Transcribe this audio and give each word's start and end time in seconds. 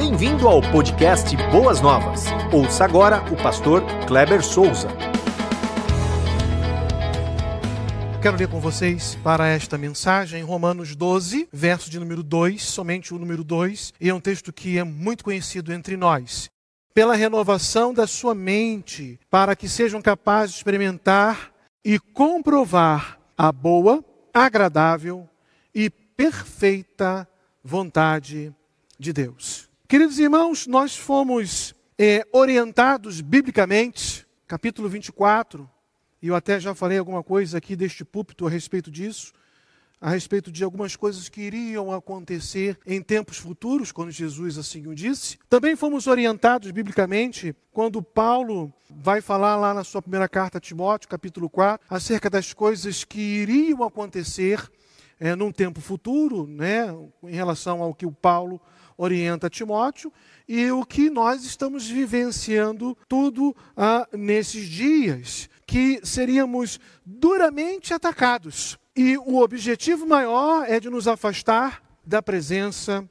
Bem-vindo 0.00 0.48
ao 0.48 0.62
podcast 0.62 1.36
Boas 1.52 1.82
Novas. 1.82 2.24
Ouça 2.50 2.86
agora 2.86 3.22
o 3.30 3.36
pastor 3.36 3.82
Kleber 4.06 4.42
Souza. 4.42 4.88
Quero 8.22 8.38
ler 8.38 8.48
com 8.48 8.58
vocês 8.58 9.16
para 9.16 9.46
esta 9.48 9.76
mensagem 9.76 10.42
Romanos 10.42 10.96
12, 10.96 11.50
verso 11.52 11.90
de 11.90 11.98
número 12.00 12.22
2, 12.22 12.62
somente 12.62 13.12
o 13.12 13.18
número 13.18 13.44
2, 13.44 13.92
e 14.00 14.08
é 14.08 14.14
um 14.14 14.20
texto 14.20 14.54
que 14.54 14.78
é 14.78 14.84
muito 14.84 15.22
conhecido 15.22 15.70
entre 15.70 15.98
nós. 15.98 16.48
Pela 16.94 17.14
renovação 17.14 17.92
da 17.92 18.06
sua 18.06 18.34
mente, 18.34 19.20
para 19.28 19.54
que 19.54 19.68
sejam 19.68 20.00
capazes 20.00 20.52
de 20.52 20.60
experimentar 20.60 21.52
e 21.84 21.98
comprovar 21.98 23.20
a 23.36 23.52
boa, 23.52 24.02
agradável 24.32 25.28
e 25.74 25.90
perfeita 25.90 27.28
vontade 27.62 28.50
de 28.98 29.12
Deus. 29.12 29.69
Queridos 29.90 30.20
irmãos, 30.20 30.68
nós 30.68 30.96
fomos 30.96 31.74
é, 31.98 32.24
orientados 32.32 33.20
biblicamente, 33.20 34.24
capítulo 34.46 34.88
24, 34.88 35.68
e 36.22 36.28
eu 36.28 36.36
até 36.36 36.60
já 36.60 36.76
falei 36.76 36.96
alguma 36.96 37.24
coisa 37.24 37.58
aqui 37.58 37.74
deste 37.74 38.04
púlpito 38.04 38.46
a 38.46 38.50
respeito 38.50 38.88
disso, 38.88 39.32
a 40.00 40.08
respeito 40.08 40.52
de 40.52 40.62
algumas 40.62 40.94
coisas 40.94 41.28
que 41.28 41.40
iriam 41.40 41.90
acontecer 41.92 42.78
em 42.86 43.02
tempos 43.02 43.36
futuros, 43.38 43.90
quando 43.90 44.12
Jesus 44.12 44.58
assim 44.58 44.86
o 44.86 44.94
disse. 44.94 45.40
Também 45.48 45.74
fomos 45.74 46.06
orientados 46.06 46.70
biblicamente 46.70 47.52
quando 47.72 48.00
Paulo 48.00 48.72
vai 48.88 49.20
falar 49.20 49.56
lá 49.56 49.74
na 49.74 49.82
sua 49.82 50.00
primeira 50.00 50.28
carta 50.28 50.58
a 50.58 50.60
Timóteo, 50.60 51.08
capítulo 51.08 51.50
4, 51.50 51.84
acerca 51.90 52.30
das 52.30 52.52
coisas 52.52 53.02
que 53.02 53.18
iriam 53.18 53.82
acontecer 53.82 54.70
é, 55.18 55.34
num 55.34 55.50
tempo 55.50 55.80
futuro, 55.80 56.46
né, 56.46 56.86
em 57.24 57.34
relação 57.34 57.82
ao 57.82 57.92
que 57.92 58.06
o 58.06 58.12
Paulo 58.12 58.60
orienta 59.00 59.48
Timóteo 59.48 60.12
e 60.46 60.70
o 60.70 60.84
que 60.84 61.08
nós 61.08 61.42
estamos 61.42 61.88
vivenciando 61.88 62.96
tudo 63.08 63.56
ah, 63.74 64.06
nesses 64.12 64.68
dias, 64.68 65.48
que 65.66 66.00
seríamos 66.04 66.78
duramente 67.04 67.94
atacados. 67.94 68.78
E 68.94 69.16
o 69.16 69.38
objetivo 69.38 70.06
maior 70.06 70.68
é 70.68 70.78
de 70.78 70.90
nos 70.90 71.08
afastar 71.08 71.82
da 72.04 72.20
presença 72.20 73.08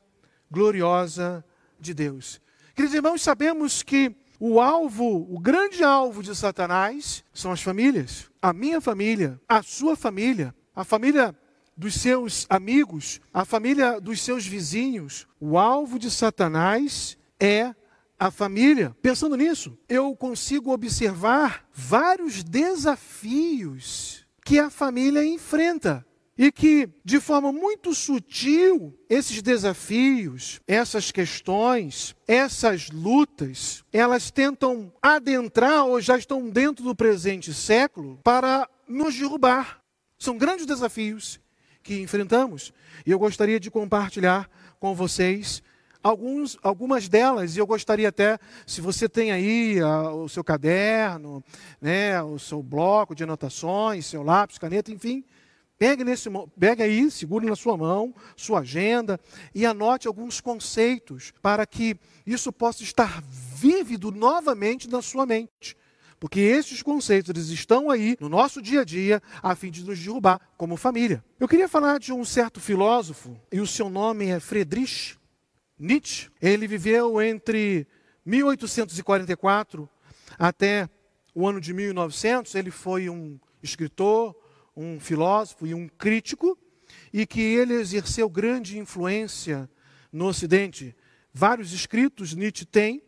gloriosa 0.51 1.43
de 1.79 1.93
Deus. 1.95 2.39
Queridos 2.75 2.95
irmãos, 2.95 3.23
sabemos 3.23 3.81
que 3.81 4.15
o 4.39 4.61
alvo, 4.61 5.27
o 5.33 5.39
grande 5.39 5.83
alvo 5.83 6.21
de 6.21 6.35
Satanás 6.35 7.23
são 7.33 7.51
as 7.51 7.63
famílias. 7.63 8.29
A 8.39 8.53
minha 8.53 8.79
família, 8.79 9.41
a 9.47 9.63
sua 9.63 9.95
família, 9.95 10.53
a 10.75 10.83
família 10.83 11.35
dos 11.79 11.93
seus 11.93 12.45
amigos, 12.49 13.21
a 13.33 13.45
família 13.45 14.01
dos 14.01 14.21
seus 14.21 14.45
vizinhos. 14.45 15.25
O 15.39 15.57
alvo 15.57 15.97
de 15.97 16.11
Satanás 16.11 17.17
é 17.39 17.73
a 18.19 18.29
família. 18.29 18.93
Pensando 19.01 19.37
nisso, 19.37 19.79
eu 19.87 20.13
consigo 20.13 20.73
observar 20.73 21.65
vários 21.73 22.43
desafios 22.43 24.25
que 24.43 24.59
a 24.59 24.69
família 24.69 25.23
enfrenta. 25.23 26.05
E 26.37 26.53
que, 26.53 26.89
de 27.03 27.19
forma 27.19 27.51
muito 27.51 27.93
sutil, 27.93 28.97
esses 29.09 29.41
desafios, 29.41 30.61
essas 30.65 31.11
questões, 31.11 32.15
essas 32.25 32.89
lutas, 32.89 33.83
elas 33.91 34.31
tentam 34.31 34.91
adentrar 35.01 35.85
ou 35.85 35.99
já 35.99 36.17
estão 36.17 36.49
dentro 36.49 36.83
do 36.83 36.95
presente 36.95 37.53
século 37.53 38.19
para 38.23 38.69
nos 38.87 39.17
derrubar. 39.17 39.81
São 40.17 40.37
grandes 40.37 40.65
desafios 40.65 41.41
que 41.89 41.99
enfrentamos. 42.01 42.71
E 43.03 43.09
eu 43.09 43.17
gostaria 43.17 43.59
de 43.59 43.71
compartilhar 43.71 44.47
com 44.79 44.93
vocês 44.93 45.63
alguns, 46.03 46.55
algumas 46.61 47.09
delas, 47.09 47.55
e 47.55 47.59
eu 47.59 47.65
gostaria 47.65 48.09
até, 48.09 48.37
se 48.67 48.79
você 48.79 49.09
tem 49.09 49.31
aí 49.31 49.79
a, 49.79 50.11
o 50.11 50.29
seu 50.29 50.43
caderno, 50.43 51.43
né, 51.81 52.21
o 52.21 52.37
seu 52.37 52.61
bloco 52.61 53.15
de 53.15 53.23
anotações, 53.23 54.05
seu 54.05 54.21
lápis, 54.21 54.59
caneta, 54.59 54.91
enfim, 54.91 55.23
pegue, 55.79 56.03
nesse, 56.03 56.29
pegue 56.59 56.83
aí, 56.83 57.09
segure 57.09 57.47
na 57.47 57.55
sua 57.55 57.75
mão, 57.75 58.13
sua 58.37 58.59
agenda, 58.59 59.19
e 59.55 59.65
anote 59.65 60.07
alguns 60.07 60.39
conceitos 60.39 61.33
para 61.41 61.65
que 61.65 61.97
isso 62.23 62.53
possa 62.53 62.83
estar 62.83 63.19
vívido 63.55 64.11
novamente 64.11 64.87
na 64.87 65.01
sua 65.01 65.25
mente. 65.25 65.75
Porque 66.19 66.39
esses 66.39 66.81
conceitos 66.81 67.29
eles 67.29 67.47
estão 67.49 67.89
aí 67.89 68.17
no 68.19 68.27
nosso 68.27 68.61
dia 68.61 68.81
a 68.81 68.83
dia 68.83 69.21
a 69.41 69.55
fim 69.55 69.71
de 69.71 69.83
nos 69.85 69.97
derrubar 69.97 70.41
como 70.57 70.75
família. 70.75 71.23
Eu 71.39 71.47
queria 71.47 71.69
falar 71.69 71.97
de 71.97 72.11
um 72.11 72.25
certo 72.25 72.59
filósofo, 72.59 73.39
e 73.51 73.61
o 73.61 73.67
seu 73.67 73.89
nome 73.89 74.27
é 74.27 74.39
Friedrich 74.39 75.17
Nietzsche. 75.77 76.29
Ele 76.41 76.67
viveu 76.67 77.21
entre 77.21 77.87
1844 78.25 79.89
até 80.37 80.89
o 81.33 81.47
ano 81.47 81.61
de 81.61 81.73
1900. 81.73 82.53
Ele 82.53 82.69
foi 82.69 83.09
um 83.09 83.39
escritor, 83.63 84.35
um 84.75 84.99
filósofo 84.99 85.65
e 85.65 85.73
um 85.73 85.87
crítico, 85.87 86.57
e 87.13 87.25
que 87.25 87.41
ele 87.41 87.75
exerceu 87.75 88.29
grande 88.29 88.77
influência 88.77 89.69
no 90.11 90.25
Ocidente. 90.25 90.93
Vários 91.33 91.71
escritos 91.71 92.33
Nietzsche 92.33 92.65
tem, 92.65 93.01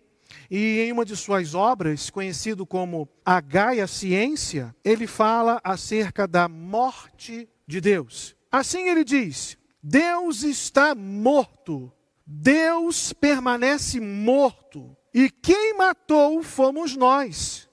e 0.50 0.80
em 0.82 0.92
uma 0.92 1.06
de 1.06 1.16
suas 1.16 1.56
obras, 1.56 2.10
conhecido 2.10 2.66
como 2.66 3.08
A 3.26 3.40
Gaia 3.40 3.88
Ciência, 3.88 4.76
ele 4.84 5.08
fala 5.08 5.60
acerca 5.64 6.28
da 6.28 6.48
morte 6.48 7.48
de 7.68 7.80
Deus. 7.80 8.36
Assim 8.52 8.90
ele 8.90 9.04
diz: 9.04 9.58
Deus 9.82 10.44
está 10.44 10.94
morto, 10.94 11.92
Deus 12.26 13.14
permanece 13.14 14.00
morto, 14.00 14.96
e 15.14 15.30
quem 15.30 15.76
matou 15.76 16.44
fomos 16.44 16.96
nós. 16.96 17.70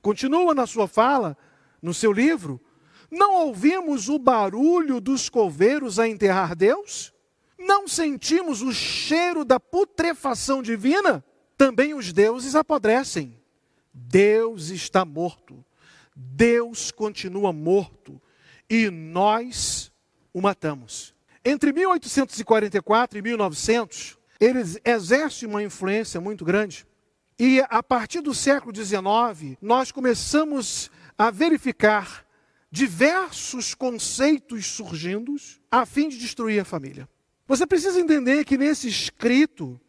Continua 0.00 0.54
na 0.54 0.66
sua 0.66 0.86
fala, 0.86 1.36
no 1.82 1.92
seu 1.92 2.12
livro, 2.12 2.60
não 3.10 3.34
ouvimos 3.46 4.08
o 4.08 4.18
barulho 4.18 5.00
dos 5.00 5.28
coveiros 5.28 5.98
a 5.98 6.08
enterrar 6.08 6.54
Deus? 6.54 7.12
Não 7.58 7.88
sentimos 7.88 8.62
o 8.62 8.72
cheiro 8.72 9.44
da 9.44 9.58
putrefação 9.58 10.62
divina? 10.62 11.24
Também 11.58 11.92
os 11.92 12.12
deuses 12.12 12.54
apodrecem. 12.54 13.36
Deus 13.92 14.70
está 14.70 15.04
morto. 15.04 15.64
Deus 16.14 16.92
continua 16.92 17.52
morto. 17.52 18.22
E 18.70 18.88
nós 18.88 19.92
o 20.32 20.40
matamos. 20.40 21.14
Entre 21.44 21.72
1844 21.72 23.18
e 23.18 23.22
1900, 23.22 24.16
ele 24.38 24.60
exerce 24.84 25.46
uma 25.46 25.62
influência 25.62 26.20
muito 26.20 26.44
grande. 26.44 26.86
E 27.38 27.60
a 27.68 27.82
partir 27.82 28.20
do 28.20 28.34
século 28.34 28.74
XIX, 28.74 29.56
nós 29.60 29.90
começamos 29.90 30.90
a 31.16 31.30
verificar 31.30 32.24
diversos 32.70 33.74
conceitos 33.74 34.66
surgindo 34.66 35.34
a 35.70 35.84
fim 35.86 36.08
de 36.08 36.18
destruir 36.18 36.60
a 36.60 36.64
família. 36.64 37.08
Você 37.46 37.66
precisa 37.66 37.98
entender 37.98 38.44
que 38.44 38.58
nesse 38.58 38.88
escrito 38.88 39.80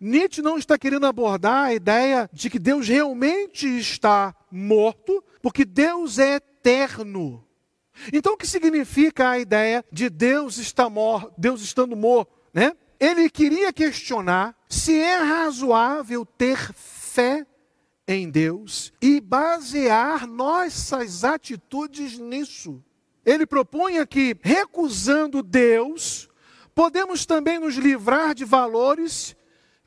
Nietzsche 0.00 0.42
não 0.42 0.58
está 0.58 0.76
querendo 0.76 1.06
abordar 1.06 1.64
a 1.64 1.74
ideia 1.74 2.28
de 2.32 2.50
que 2.50 2.58
Deus 2.58 2.88
realmente 2.88 3.66
está 3.66 4.34
morto, 4.50 5.22
porque 5.40 5.64
Deus 5.64 6.18
é 6.18 6.36
eterno. 6.36 7.44
Então, 8.12 8.34
o 8.34 8.36
que 8.36 8.46
significa 8.46 9.30
a 9.30 9.38
ideia 9.38 9.84
de 9.92 10.10
Deus 10.10 10.58
está 10.58 10.90
morto, 10.90 11.32
Deus 11.38 11.62
estando 11.62 11.96
morto, 11.96 12.32
né? 12.52 12.72
Ele 12.98 13.28
queria 13.28 13.72
questionar 13.72 14.56
se 14.68 14.98
é 14.98 15.16
razoável 15.16 16.24
ter 16.24 16.72
fé 16.74 17.46
em 18.06 18.30
Deus 18.30 18.92
e 19.00 19.20
basear 19.20 20.26
nossas 20.26 21.24
atitudes 21.24 22.18
nisso. 22.18 22.82
Ele 23.24 23.46
propunha 23.46 24.06
que, 24.06 24.36
recusando 24.42 25.42
Deus, 25.42 26.28
podemos 26.74 27.24
também 27.24 27.58
nos 27.58 27.76
livrar 27.76 28.34
de 28.34 28.44
valores 28.44 29.34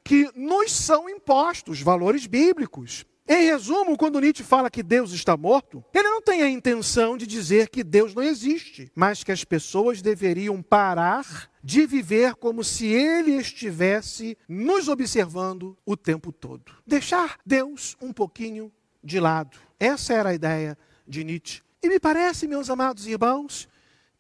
que 0.08 0.32
nos 0.34 0.72
são 0.72 1.10
impostos, 1.10 1.82
valores 1.82 2.26
bíblicos. 2.26 3.06
Em 3.28 3.44
resumo, 3.48 3.98
quando 3.98 4.22
Nietzsche 4.22 4.42
fala 4.42 4.70
que 4.70 4.82
Deus 4.82 5.12
está 5.12 5.36
morto, 5.36 5.84
ele 5.94 6.08
não 6.08 6.22
tem 6.22 6.42
a 6.42 6.50
intenção 6.50 7.18
de 7.18 7.28
dizer 7.28 7.68
que 7.68 7.84
Deus 7.84 8.16
não 8.16 8.24
existe, 8.24 8.90
mas 8.96 9.22
que 9.22 9.34
as 9.34 9.44
pessoas 9.44 10.02
deveriam 10.02 10.62
parar 10.62 11.52
de 11.62 11.86
viver 11.86 12.36
como 12.36 12.64
se 12.64 12.86
ele 12.86 13.32
estivesse 13.32 14.38
nos 14.48 14.88
observando 14.88 15.78
o 15.86 15.98
tempo 15.98 16.32
todo. 16.32 16.72
Deixar 16.88 17.38
Deus 17.46 17.98
um 18.02 18.14
pouquinho 18.14 18.72
de 19.04 19.20
lado. 19.20 19.58
Essa 19.78 20.14
era 20.14 20.30
a 20.30 20.34
ideia 20.34 20.78
de 21.06 21.22
Nietzsche. 21.26 21.62
E 21.84 21.90
me 21.90 22.00
parece, 22.00 22.48
meus 22.48 22.70
amados 22.70 23.06
irmãos, 23.06 23.68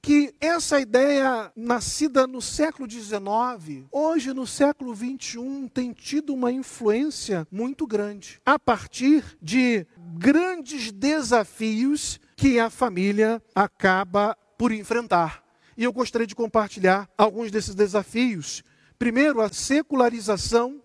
que 0.07 0.33
essa 0.39 0.80
ideia, 0.80 1.51
nascida 1.54 2.25
no 2.25 2.42
século 2.42 2.89
XIX, 2.89 3.86
hoje 3.92 4.33
no 4.33 4.48
século 4.48 4.95
XXI, 4.95 5.69
tem 5.74 5.92
tido 5.92 6.33
uma 6.33 6.50
influência 6.50 7.45
muito 7.51 7.86
grande, 7.86 8.39
a 8.45 8.57
partir 8.57 9.38
de 9.42 9.86
grandes 10.13 10.94
desafios 10.94 12.21
que 12.38 12.57
a 12.57 12.69
família 12.69 13.44
acaba 13.54 14.33
por 14.57 14.71
enfrentar. 14.71 15.44
E 15.75 15.83
eu 15.83 15.92
gostaria 15.92 16.25
de 16.25 16.33
compartilhar 16.33 17.10
alguns 17.18 17.51
desses 17.51 17.75
desafios 17.75 18.63
Primeiro, 18.98 19.42
a 19.42 19.50
secularização 19.50 20.81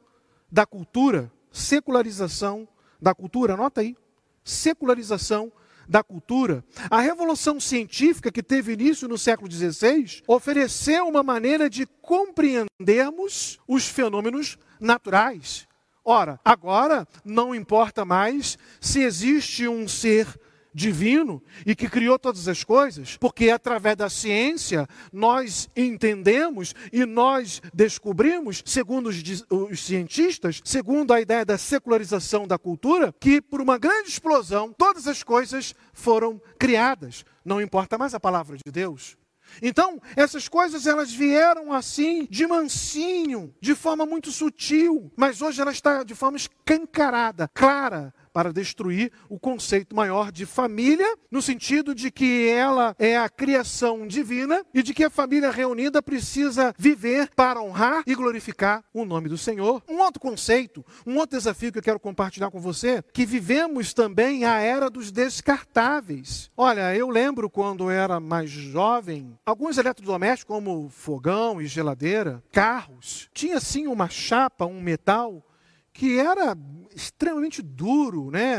da 0.50 0.66
cultura. 0.66 1.32
Secularização 1.50 2.68
da 3.00 3.14
cultura, 3.14 3.54
anota 3.54 3.80
aí. 3.80 3.96
Secularização 4.44 5.50
da 5.88 6.02
cultura. 6.02 6.64
A 6.90 7.00
revolução 7.00 7.58
científica 7.61 8.31
que 8.31 8.43
teve 8.43 8.73
início 8.73 9.08
no 9.08 9.19
século 9.19 9.50
XVI 9.50 10.23
ofereceu 10.26 11.06
uma 11.06 11.23
maneira 11.23 11.69
de 11.69 11.87
compreendermos 12.00 13.58
os 13.67 13.87
fenômenos 13.87 14.58
naturais. 14.81 15.67
Ora, 16.05 16.40
agora 16.44 17.06
não 17.25 17.55
importa 17.55 18.05
mais 18.05 18.58
se 18.81 19.02
existe 19.02 19.69
um 19.69 19.87
ser 19.87 20.26
divino 20.74 21.42
e 21.66 21.74
que 21.74 21.88
criou 21.88 22.19
todas 22.19 22.48
as 22.48 22.64
coisas, 22.64 23.16
porque 23.16 23.50
através 23.50 23.96
da 23.96 24.08
ciência 24.08 24.88
nós 25.12 25.69
entendemos 25.76 26.74
e 26.92 27.04
nós 27.04 27.60
descobrimos, 27.72 28.62
segundo 28.64 29.08
os, 29.08 29.44
os, 29.50 29.80
cientistas, 29.80 30.60
segundo 30.64 31.12
a 31.12 31.20
ideia 31.20 31.44
da 31.44 31.58
secularização 31.58 32.46
da 32.46 32.58
cultura, 32.58 33.14
que 33.20 33.40
por 33.40 33.60
uma 33.60 33.78
grande 33.78 34.08
explosão 34.08 34.72
todas 34.76 35.06
as 35.06 35.22
coisas 35.22 35.74
foram 35.92 36.40
criadas. 36.58 37.25
Não 37.44 37.60
importa 37.60 37.98
mais 37.98 38.14
a 38.14 38.20
palavra 38.20 38.56
de 38.56 38.72
Deus. 38.72 39.16
Então, 39.60 40.00
essas 40.16 40.48
coisas 40.48 40.86
elas 40.86 41.12
vieram 41.12 41.72
assim, 41.72 42.26
de 42.30 42.46
mansinho, 42.46 43.54
de 43.60 43.75
forma 43.75 44.06
muito 44.06 44.30
sutil, 44.30 45.12
mas 45.16 45.42
hoje 45.42 45.60
ela 45.60 45.72
está 45.72 46.02
de 46.04 46.14
forma 46.14 46.36
escancarada, 46.36 47.50
clara, 47.52 48.14
para 48.32 48.52
destruir 48.52 49.12
o 49.29 49.38
conceito 49.38 49.94
maior 49.94 50.32
de 50.32 50.46
família, 50.46 51.06
no 51.31 51.43
sentido 51.43 51.94
de 51.94 52.11
que 52.11 52.49
ela 52.49 52.94
é 52.99 53.17
a 53.17 53.29
criação 53.29 54.06
divina 54.06 54.64
e 54.73 54.82
de 54.82 54.94
que 54.94 55.05
a 55.05 55.11
família 55.11 55.50
reunida 55.50 56.02
precisa 56.02 56.75
viver 56.79 57.31
para 57.34 57.62
honrar 57.62 58.02
e 58.06 58.14
glorificar 58.14 58.82
o 58.93 59.05
nome 59.05 59.29
do 59.29 59.38
Senhor. 59.38 59.82
Um 59.88 59.99
outro 60.00 60.20
conceito, 60.20 60.84
um 61.06 61.17
outro 61.17 61.37
desafio 61.37 61.73
que 61.73 61.79
eu 61.79 61.82
quero 61.82 62.00
compartilhar 62.00 62.50
com 62.50 62.61
você, 62.61 63.02
que 63.12 63.26
vivemos 63.26 63.93
também 63.93 64.44
a 64.44 64.58
era 64.58 64.88
dos 64.88 65.11
descartáveis. 65.11 66.50
Olha, 66.56 66.94
eu 66.96 67.08
lembro 67.08 67.50
quando 67.50 67.90
era 67.90 68.19
mais 68.19 68.50
jovem, 68.50 69.38
alguns 69.44 69.78
eletrodomésticos 69.78 70.56
como 70.56 70.88
fogão 70.88 71.61
e 71.61 71.67
geladeira, 71.67 72.43
carros, 72.50 73.28
tinha 73.32 73.61
sim 73.61 73.87
uma 73.87 74.08
chapa, 74.08 74.67
um 74.67 74.81
metal 74.81 75.43
que 75.92 76.18
era 76.18 76.56
extremamente 76.94 77.62
duro, 77.62 78.30
né? 78.30 78.56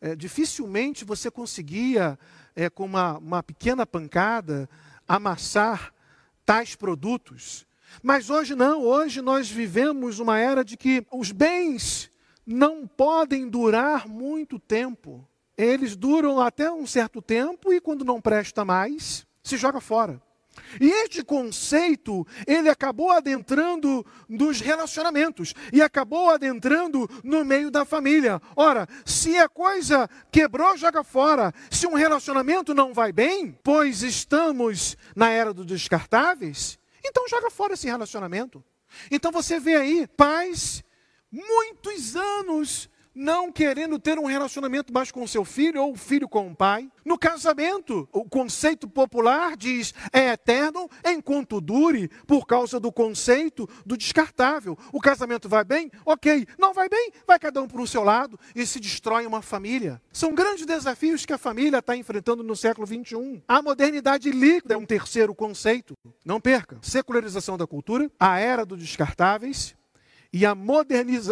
É, 0.00 0.14
dificilmente 0.14 1.04
você 1.04 1.30
conseguia, 1.30 2.18
é, 2.54 2.70
com 2.70 2.84
uma, 2.84 3.18
uma 3.18 3.42
pequena 3.42 3.86
pancada, 3.86 4.68
amassar 5.06 5.92
tais 6.44 6.74
produtos. 6.74 7.66
Mas 8.02 8.30
hoje 8.30 8.54
não, 8.54 8.82
hoje 8.82 9.20
nós 9.20 9.50
vivemos 9.50 10.18
uma 10.18 10.38
era 10.38 10.64
de 10.64 10.76
que 10.76 11.06
os 11.12 11.32
bens 11.32 12.10
não 12.46 12.86
podem 12.86 13.48
durar 13.48 14.08
muito 14.08 14.58
tempo. 14.58 15.26
Eles 15.56 15.94
duram 15.96 16.40
até 16.40 16.70
um 16.70 16.86
certo 16.86 17.22
tempo 17.22 17.72
e 17.72 17.80
quando 17.80 18.04
não 18.04 18.20
presta 18.20 18.64
mais, 18.64 19.26
se 19.42 19.56
joga 19.56 19.80
fora. 19.80 20.20
E 20.80 20.90
este 21.04 21.22
conceito, 21.22 22.26
ele 22.46 22.68
acabou 22.68 23.10
adentrando 23.10 24.04
nos 24.28 24.60
relacionamentos 24.60 25.54
e 25.72 25.80
acabou 25.82 26.30
adentrando 26.30 27.08
no 27.22 27.44
meio 27.44 27.70
da 27.70 27.84
família. 27.84 28.40
Ora, 28.56 28.88
se 29.04 29.36
a 29.36 29.48
coisa 29.48 30.08
quebrou, 30.30 30.76
joga 30.76 31.04
fora. 31.04 31.52
Se 31.70 31.86
um 31.86 31.94
relacionamento 31.94 32.74
não 32.74 32.92
vai 32.92 33.12
bem, 33.12 33.58
pois 33.62 34.02
estamos 34.02 34.96
na 35.14 35.30
era 35.30 35.52
dos 35.52 35.66
descartáveis, 35.66 36.78
então 37.04 37.28
joga 37.28 37.50
fora 37.50 37.74
esse 37.74 37.86
relacionamento. 37.86 38.64
Então 39.10 39.32
você 39.32 39.58
vê 39.58 39.76
aí 39.76 40.06
pais 40.06 40.82
muitos 41.30 42.16
anos 42.16 42.88
não 43.14 43.52
querendo 43.52 43.98
ter 43.98 44.18
um 44.18 44.26
relacionamento 44.26 44.92
mais 44.92 45.12
com 45.12 45.26
seu 45.26 45.44
filho 45.44 45.82
ou 45.82 45.92
o 45.92 45.96
filho 45.96 46.28
com 46.28 46.48
o 46.48 46.56
pai. 46.56 46.90
No 47.04 47.18
casamento, 47.18 48.08
o 48.12 48.24
conceito 48.24 48.88
popular 48.88 49.56
diz 49.56 49.94
é 50.12 50.30
eterno 50.30 50.88
enquanto 51.04 51.60
dure, 51.60 52.08
por 52.26 52.46
causa 52.46 52.80
do 52.80 52.90
conceito 52.90 53.68
do 53.86 53.96
descartável. 53.96 54.76
O 54.92 55.00
casamento 55.00 55.48
vai 55.48 55.64
bem? 55.64 55.90
Ok. 56.04 56.46
Não 56.58 56.74
vai 56.74 56.88
bem? 56.88 57.12
Vai 57.26 57.38
cada 57.38 57.62
um 57.62 57.68
para 57.68 57.80
o 57.80 57.86
seu 57.86 58.02
lado 58.02 58.38
e 58.54 58.66
se 58.66 58.80
destrói 58.80 59.26
uma 59.26 59.42
família. 59.42 60.00
São 60.12 60.34
grandes 60.34 60.66
desafios 60.66 61.24
que 61.24 61.32
a 61.32 61.38
família 61.38 61.78
está 61.78 61.96
enfrentando 61.96 62.42
no 62.42 62.56
século 62.56 62.86
21. 62.86 63.42
A 63.46 63.62
modernidade 63.62 64.30
líquida 64.30 64.74
é 64.74 64.76
um 64.76 64.86
terceiro 64.86 65.34
conceito. 65.34 65.94
Não 66.24 66.40
perca. 66.40 66.78
Secularização 66.82 67.56
da 67.56 67.66
cultura, 67.66 68.10
a 68.18 68.38
era 68.38 68.64
dos 68.64 68.80
descartáveis 68.80 69.76
e 70.34 70.44
a, 70.44 70.56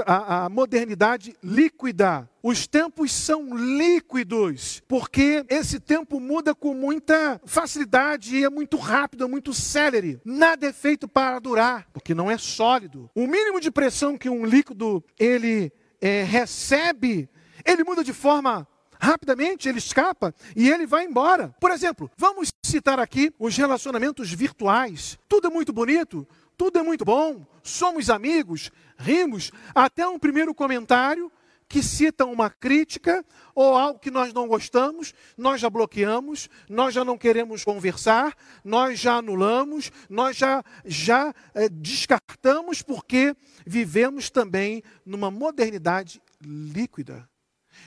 a, 0.07 0.45
a 0.45 0.49
modernidade 0.49 1.35
líquida. 1.43 2.31
Os 2.41 2.69
tempos 2.69 3.13
são 3.13 3.53
líquidos, 3.53 4.81
porque 4.87 5.45
esse 5.49 5.81
tempo 5.81 6.21
muda 6.21 6.55
com 6.55 6.73
muita 6.73 7.41
facilidade 7.45 8.37
e 8.37 8.45
é 8.45 8.49
muito 8.49 8.77
rápido, 8.77 9.25
é 9.25 9.27
muito 9.27 9.53
célere. 9.53 10.21
Nada 10.25 10.69
é 10.69 10.73
feito 10.73 11.09
para 11.09 11.41
durar, 11.41 11.89
porque 11.93 12.15
não 12.15 12.31
é 12.31 12.39
sólido. 12.39 13.11
O 13.13 13.27
mínimo 13.27 13.61
de 13.61 13.73
pressão 13.73 14.17
que 14.17 14.31
um 14.31 14.47
líquido 14.47 15.03
ele 15.19 15.73
é, 16.01 16.23
recebe, 16.23 17.29
ele 17.67 17.83
muda 17.83 18.05
de 18.05 18.13
forma 18.13 18.69
rapidamente, 19.03 19.69
ele 19.69 19.79
escapa 19.79 20.33
e 20.55 20.71
ele 20.71 20.87
vai 20.87 21.05
embora. 21.05 21.53
Por 21.59 21.73
exemplo, 21.73 22.09
vamos 22.17 22.53
citar 22.65 23.01
aqui 23.01 23.35
os 23.37 23.57
relacionamentos 23.57 24.33
virtuais. 24.33 25.19
Tudo 25.29 25.49
é 25.49 25.51
muito 25.51 25.73
bonito, 25.73 26.27
tudo 26.57 26.79
é 26.79 26.83
muito 26.83 27.05
bom, 27.05 27.47
somos 27.63 28.11
amigos, 28.11 28.71
rimos, 28.97 29.51
até 29.75 30.07
um 30.07 30.19
primeiro 30.19 30.55
comentário 30.55 31.31
que 31.73 31.83
cita 31.83 32.27
uma 32.27 32.51
crítica 32.51 33.25
ou 33.55 33.75
algo 33.75 33.99
que 33.99 34.11
nós 34.11 34.31
não 34.35 34.47
gostamos, 34.47 35.15
nós 35.39 35.59
já 35.59 35.71
bloqueamos, 35.71 36.51
nós 36.69 36.93
já 36.93 37.03
não 37.03 37.17
queremos 37.17 37.65
conversar, 37.65 38.37
nós 38.63 38.99
já 38.99 39.17
anulamos, 39.17 39.91
nós 40.09 40.37
já, 40.37 40.63
já 40.85 41.35
é, 41.55 41.71
descartamos 41.71 42.83
porque 42.83 43.35
vivemos 43.67 44.29
também 44.29 44.83
numa 45.07 45.31
modernidade 45.31 46.21
líquida. 46.43 47.27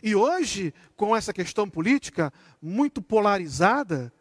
E 0.02 0.16
hoje, 0.16 0.74
com 0.96 1.16
essa 1.16 1.32
questão 1.32 1.70
política 1.70 2.34
muito 2.60 3.04
polarizada, 3.04 4.12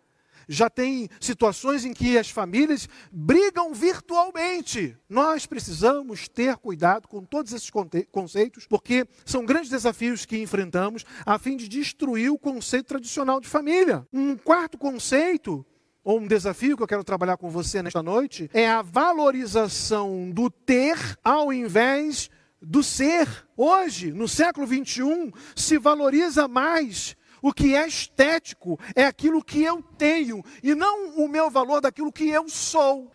já 0.49 0.69
tem 0.69 1.09
situações 1.21 1.85
em 1.85 1.93
que 1.93 2.19
as 2.19 2.31
famílias 2.31 2.89
brigam 3.13 3.73
virtualmente. 3.73 4.97
Nós 5.09 5.47
precisamos 5.47 6.29
ter 6.29 6.57
cuidado 6.57 7.09
com 7.09 7.25
todos 7.25 7.53
esses 7.53 7.71
conceitos, 8.11 8.67
porque 8.67 9.07
são 9.25 9.45
grandes 9.45 9.71
desafios 9.71 10.25
que 10.25 10.39
enfrentamos 10.39 11.05
a 11.25 11.39
fim 11.39 11.57
de 11.57 11.69
destruir 11.69 12.31
o 12.31 12.39
conceito 12.39 12.87
tradicional 12.87 13.41
de 13.41 13.49
família. 13.49 14.07
Um 14.13 14.37
quarto 14.37 14.77
conceito 14.79 15.65
ou 16.03 16.21
um 16.21 16.27
desafio 16.27 16.77
que 16.77 16.83
eu 16.83 16.87
quero 16.87 17.03
trabalhar 17.03 17.39
com 17.39 17.49
você 17.49 17.83
nesta 17.83 18.03
noite 18.03 18.51
é 18.53 18.69
a 18.69 18.83
valorização 18.83 20.31
do 20.31 20.51
ter 20.51 20.99
ao 21.25 21.53
invés 21.53 22.31
do 22.61 22.83
ser. 22.83 23.27
Hoje, 23.57 24.13
no 24.13 24.29
século 24.29 24.67
21, 24.67 25.31
se 25.55 25.79
valoriza 25.79 26.47
mais 26.47 27.17
o 27.45 27.53
que 27.53 27.75
é 27.75 27.87
estético 27.87 28.81
é 28.97 29.05
aquilo 29.05 29.45
que 29.45 29.63
eu 29.63 29.83
tenho 29.83 30.43
e 30.63 30.75
não 30.75 31.11
o 31.19 31.29
meu 31.29 31.51
valor 31.51 31.83
daquilo 31.83 32.11
que 32.11 32.27
eu 32.31 32.49
sou. 32.49 33.13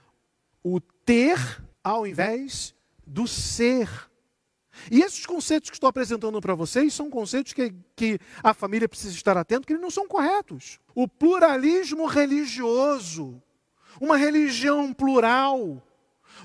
O 0.63 0.79
ter 0.79 1.39
ao 1.83 2.05
invés 2.05 2.75
do 3.07 3.27
ser. 3.27 3.89
E 4.91 5.01
esses 5.01 5.25
conceitos 5.25 5.71
que 5.71 5.75
estou 5.75 5.89
apresentando 5.89 6.39
para 6.39 6.53
vocês 6.53 6.93
são 6.93 7.09
conceitos 7.09 7.53
que, 7.53 7.73
que 7.95 8.19
a 8.43 8.53
família 8.53 8.87
precisa 8.87 9.15
estar 9.15 9.35
atento, 9.35 9.65
que 9.65 9.73
eles 9.73 9.81
não 9.81 9.89
são 9.89 10.07
corretos. 10.07 10.79
O 10.93 11.07
pluralismo 11.07 12.05
religioso, 12.05 13.41
uma 13.99 14.15
religião 14.15 14.93
plural, 14.93 15.81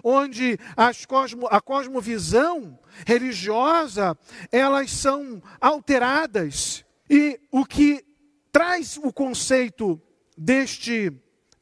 onde 0.02 0.58
cosmo, 1.06 1.46
a 1.50 1.60
cosmovisão 1.60 2.78
religiosa, 3.06 4.16
elas 4.50 4.90
são 4.90 5.42
alteradas 5.60 6.82
e 7.08 7.40
o 7.50 7.64
que 7.64 8.04
traz 8.50 8.96
o 8.96 9.12
conceito 9.12 10.00
deste, 10.36 11.12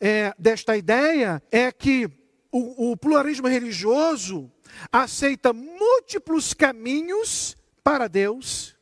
é, 0.00 0.34
desta 0.38 0.76
ideia 0.76 1.42
é 1.50 1.72
que 1.72 2.06
o, 2.50 2.92
o 2.92 2.96
pluralismo 2.96 3.49
religioso 3.49 4.50
aceita 4.90 5.52
múltiplos 5.52 6.52
caminhos 6.52 7.56
para 7.82 8.08
Deus 8.08 8.76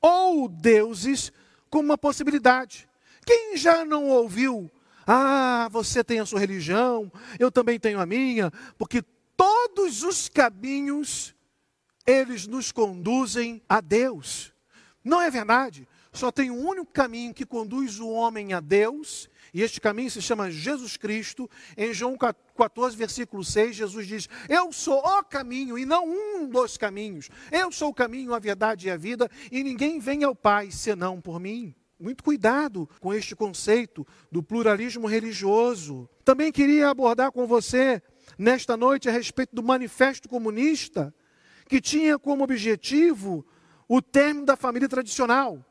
ou 0.00 0.48
deuses 0.48 1.32
como 1.70 1.84
uma 1.84 1.98
possibilidade. 1.98 2.88
Quem 3.26 3.56
já 3.56 3.84
não 3.84 4.08
ouviu, 4.08 4.70
ah, 5.06 5.68
você 5.70 6.04
tem 6.04 6.20
a 6.20 6.26
sua 6.26 6.40
religião, 6.40 7.10
eu 7.38 7.50
também 7.50 7.78
tenho 7.78 8.00
a 8.00 8.06
minha, 8.06 8.50
porque 8.78 9.02
todos 9.36 10.02
os 10.02 10.28
caminhos 10.28 11.34
eles 12.06 12.46
nos 12.46 12.72
conduzem 12.72 13.62
a 13.68 13.80
Deus. 13.80 14.52
Não 15.08 15.22
é 15.22 15.30
verdade? 15.30 15.88
Só 16.12 16.30
tem 16.30 16.50
um 16.50 16.68
único 16.68 16.92
caminho 16.92 17.32
que 17.32 17.46
conduz 17.46 17.98
o 17.98 18.10
homem 18.10 18.52
a 18.52 18.60
Deus, 18.60 19.30
E 19.54 19.62
este 19.62 19.80
caminho 19.80 20.10
se 20.10 20.20
chama 20.20 20.50
Jesus 20.50 20.98
Cristo. 20.98 21.48
Em 21.74 21.94
João 21.94 22.14
14, 22.18 22.94
versículo 22.94 23.42
6, 23.42 23.76
Jesus 23.76 24.06
diz: 24.06 24.28
Eu 24.46 24.70
sou 24.70 24.98
o 24.98 25.24
caminho 25.24 25.78
e 25.78 25.86
não 25.86 26.06
um 26.06 26.46
dos 26.46 26.76
caminhos. 26.76 27.30
Eu 27.50 27.72
sou 27.72 27.88
o 27.88 27.94
caminho, 27.94 28.34
a 28.34 28.38
verdade 28.38 28.88
e 28.88 28.90
a 28.90 28.96
vida, 28.98 29.30
e 29.50 29.64
ninguém 29.64 29.98
vem 29.98 30.22
ao 30.24 30.34
Pai 30.34 30.70
senão 30.70 31.18
por 31.18 31.40
mim. 31.40 31.74
Muito 31.98 32.22
cuidado 32.22 32.86
com 33.00 33.14
este 33.14 33.34
conceito 33.34 34.06
do 34.30 34.42
pluralismo 34.42 35.06
religioso. 35.06 36.06
Também 36.22 36.52
queria 36.52 36.90
abordar 36.90 37.32
com 37.32 37.46
você 37.46 38.02
nesta 38.38 38.76
noite 38.76 39.08
a 39.08 39.12
respeito 39.12 39.56
do 39.56 39.62
Manifesto 39.62 40.28
Comunista, 40.28 41.14
que 41.66 41.80
tinha 41.80 42.18
como 42.18 42.44
objetivo 42.44 43.46
o 43.88 44.02
término 44.02 44.44
da 44.44 44.56
família 44.56 44.88
tradicional. 44.88 45.64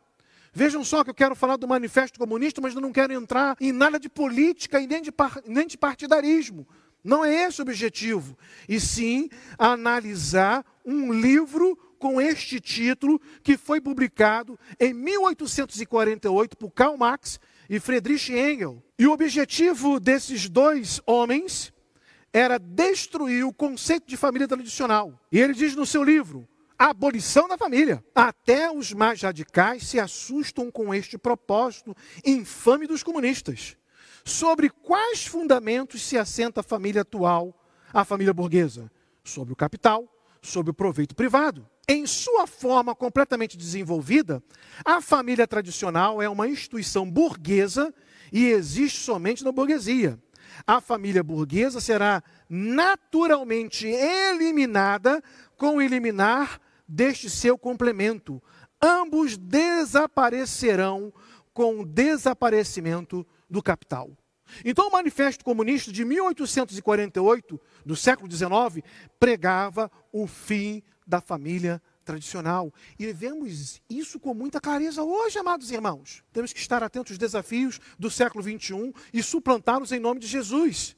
Vejam 0.51 0.83
só 0.83 1.03
que 1.03 1.11
eu 1.11 1.13
quero 1.13 1.35
falar 1.35 1.55
do 1.55 1.67
Manifesto 1.67 2.17
Comunista, 2.17 2.59
mas 2.59 2.73
eu 2.73 2.81
não 2.81 2.91
quero 2.91 3.13
entrar 3.13 3.55
em 3.61 3.71
nada 3.71 3.99
de 3.99 4.09
política 4.09 4.79
e 4.79 4.87
nem 4.87 5.01
de, 5.01 5.13
nem 5.45 5.67
de 5.67 5.77
partidarismo. 5.77 6.67
Não 7.03 7.23
é 7.23 7.45
esse 7.45 7.61
o 7.61 7.63
objetivo. 7.63 8.35
E 8.67 8.79
sim 8.79 9.29
analisar 9.57 10.65
um 10.83 11.13
livro 11.13 11.77
com 11.99 12.19
este 12.19 12.59
título 12.59 13.21
que 13.43 13.57
foi 13.57 13.79
publicado 13.79 14.59
em 14.79 14.93
1848 14.93 16.57
por 16.57 16.71
Karl 16.71 16.97
Marx 16.97 17.39
e 17.69 17.79
Friedrich 17.79 18.33
Engels. 18.33 18.79
E 18.97 19.05
o 19.05 19.11
objetivo 19.11 19.99
desses 19.99 20.49
dois 20.49 20.99
homens 21.05 21.73
era 22.33 22.57
destruir 22.57 23.45
o 23.45 23.53
conceito 23.53 24.07
de 24.07 24.17
família 24.17 24.47
tradicional. 24.47 25.19
E 25.31 25.39
ele 25.39 25.53
diz 25.53 25.75
no 25.75 25.85
seu 25.85 26.03
livro: 26.03 26.47
abolição 26.77 27.47
da 27.47 27.57
família. 27.57 28.03
Até 28.13 28.71
os 28.71 28.93
mais 28.93 29.21
radicais 29.21 29.87
se 29.87 29.99
assustam 29.99 30.69
com 30.69 30.93
este 30.93 31.17
propósito 31.17 31.95
infame 32.25 32.87
dos 32.87 33.03
comunistas. 33.03 33.75
Sobre 34.23 34.69
quais 34.69 35.25
fundamentos 35.25 36.01
se 36.01 36.17
assenta 36.17 36.59
a 36.59 36.63
família 36.63 37.01
atual, 37.01 37.57
a 37.93 38.03
família 38.03 38.33
burguesa? 38.33 38.91
Sobre 39.23 39.53
o 39.53 39.55
capital, 39.55 40.07
sobre 40.41 40.71
o 40.71 40.73
proveito 40.73 41.15
privado. 41.15 41.67
Em 41.89 42.05
sua 42.05 42.45
forma 42.45 42.93
completamente 42.93 43.57
desenvolvida, 43.57 44.43
a 44.83 45.01
família 45.01 45.47
tradicional 45.47 46.21
é 46.21 46.27
uma 46.27 46.47
instituição 46.47 47.09
burguesa 47.09 47.93
e 48.31 48.47
existe 48.47 48.99
somente 48.99 49.43
na 49.43 49.53
burguesia. 49.53 50.19
A 50.65 50.81
família 50.81 51.23
burguesa 51.23 51.79
será 51.79 52.21
naturalmente 52.49 53.87
eliminada 53.87 55.23
com 55.55 55.81
eliminar 55.81 56.59
deste 56.87 57.29
seu 57.29 57.57
complemento. 57.57 58.41
Ambos 58.81 59.37
desaparecerão 59.37 61.13
com 61.53 61.79
o 61.79 61.85
desaparecimento 61.85 63.25
do 63.49 63.61
capital. 63.61 64.11
Então, 64.63 64.87
o 64.87 64.91
Manifesto 64.91 65.43
Comunista 65.43 65.91
de 65.91 66.05
1848, 66.05 67.59
do 67.85 67.95
século 67.95 68.31
XIX, 68.31 68.85
pregava 69.19 69.91
o 70.11 70.27
fim 70.27 70.81
da 71.05 71.19
família 71.19 71.81
tradicional. 72.05 72.73
E 72.97 73.11
vemos 73.11 73.81
isso 73.89 74.19
com 74.19 74.33
muita 74.33 74.61
clareza 74.61 75.03
hoje, 75.03 75.37
amados 75.37 75.71
irmãos. 75.71 76.23
Temos 76.31 76.53
que 76.53 76.59
estar 76.59 76.81
atentos 76.81 77.11
aos 77.11 77.17
desafios 77.17 77.79
do 77.99 78.09
século 78.09 78.43
XXI 78.43 78.93
e 79.13 79.21
suplantá-los 79.21 79.91
em 79.91 79.99
nome 79.99 80.19
de 80.19 80.27
Jesus. 80.27 80.95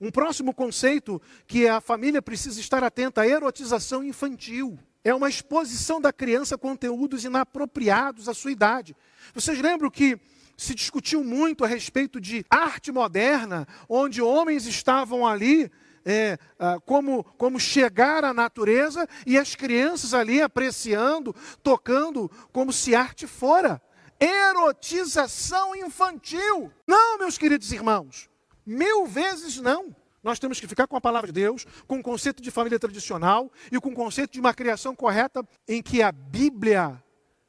Um 0.00 0.10
próximo 0.10 0.54
conceito 0.54 1.20
que 1.46 1.68
a 1.68 1.80
família 1.80 2.22
precisa 2.22 2.58
estar 2.58 2.82
atenta 2.82 3.20
à 3.20 3.28
erotização 3.28 4.02
infantil. 4.02 4.78
É 5.02 5.14
uma 5.14 5.28
exposição 5.28 6.00
da 6.00 6.12
criança 6.12 6.56
a 6.56 6.58
conteúdos 6.58 7.24
inapropriados 7.24 8.28
à 8.28 8.34
sua 8.34 8.52
idade. 8.52 8.94
Vocês 9.34 9.58
lembram 9.60 9.90
que 9.90 10.18
se 10.56 10.74
discutiu 10.74 11.24
muito 11.24 11.64
a 11.64 11.68
respeito 11.68 12.20
de 12.20 12.44
arte 12.50 12.92
moderna, 12.92 13.66
onde 13.88 14.20
homens 14.20 14.66
estavam 14.66 15.26
ali 15.26 15.70
é, 16.04 16.38
ah, 16.58 16.78
como, 16.84 17.24
como 17.24 17.58
chegar 17.58 18.24
à 18.24 18.34
natureza 18.34 19.08
e 19.26 19.38
as 19.38 19.54
crianças 19.54 20.12
ali 20.12 20.42
apreciando, 20.42 21.34
tocando, 21.62 22.30
como 22.52 22.72
se 22.72 22.94
arte 22.94 23.26
fora. 23.26 23.80
Erotização 24.18 25.74
infantil. 25.74 26.70
Não, 26.86 27.18
meus 27.18 27.38
queridos 27.38 27.72
irmãos, 27.72 28.28
mil 28.66 29.06
vezes 29.06 29.56
não. 29.56 29.96
Nós 30.22 30.38
temos 30.38 30.60
que 30.60 30.66
ficar 30.66 30.86
com 30.86 30.96
a 30.96 31.00
palavra 31.00 31.28
de 31.28 31.40
Deus, 31.40 31.66
com 31.86 31.98
o 31.98 32.02
conceito 32.02 32.42
de 32.42 32.50
família 32.50 32.78
tradicional 32.78 33.50
e 33.72 33.80
com 33.80 33.90
o 33.90 33.94
conceito 33.94 34.32
de 34.32 34.40
uma 34.40 34.52
criação 34.52 34.94
correta 34.94 35.46
em 35.66 35.82
que 35.82 36.02
a 36.02 36.12
Bíblia 36.12 37.02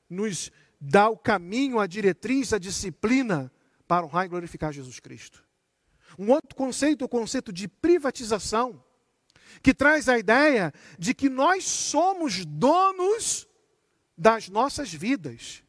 nos 0.09 0.51
dá 0.79 1.09
o 1.09 1.17
caminho, 1.17 1.79
a 1.79 1.87
diretriz, 1.87 2.53
a 2.53 2.57
disciplina 2.57 3.51
para 3.87 4.05
honrar 4.05 4.25
e 4.25 4.29
glorificar 4.29 4.71
Jesus 4.71 4.99
Cristo. 4.99 5.43
Um 6.17 6.31
outro 6.31 6.55
conceito 6.55 7.03
é 7.03 7.05
o 7.05 7.09
conceito 7.09 7.51
de 7.51 7.67
privatização, 7.67 8.83
que 9.61 9.73
traz 9.73 10.07
a 10.07 10.17
ideia 10.17 10.73
de 10.97 11.13
que 11.13 11.29
nós 11.29 11.65
somos 11.65 12.45
donos 12.45 13.47
das 14.17 14.49
nossas 14.49 14.93
vidas. 14.93 15.63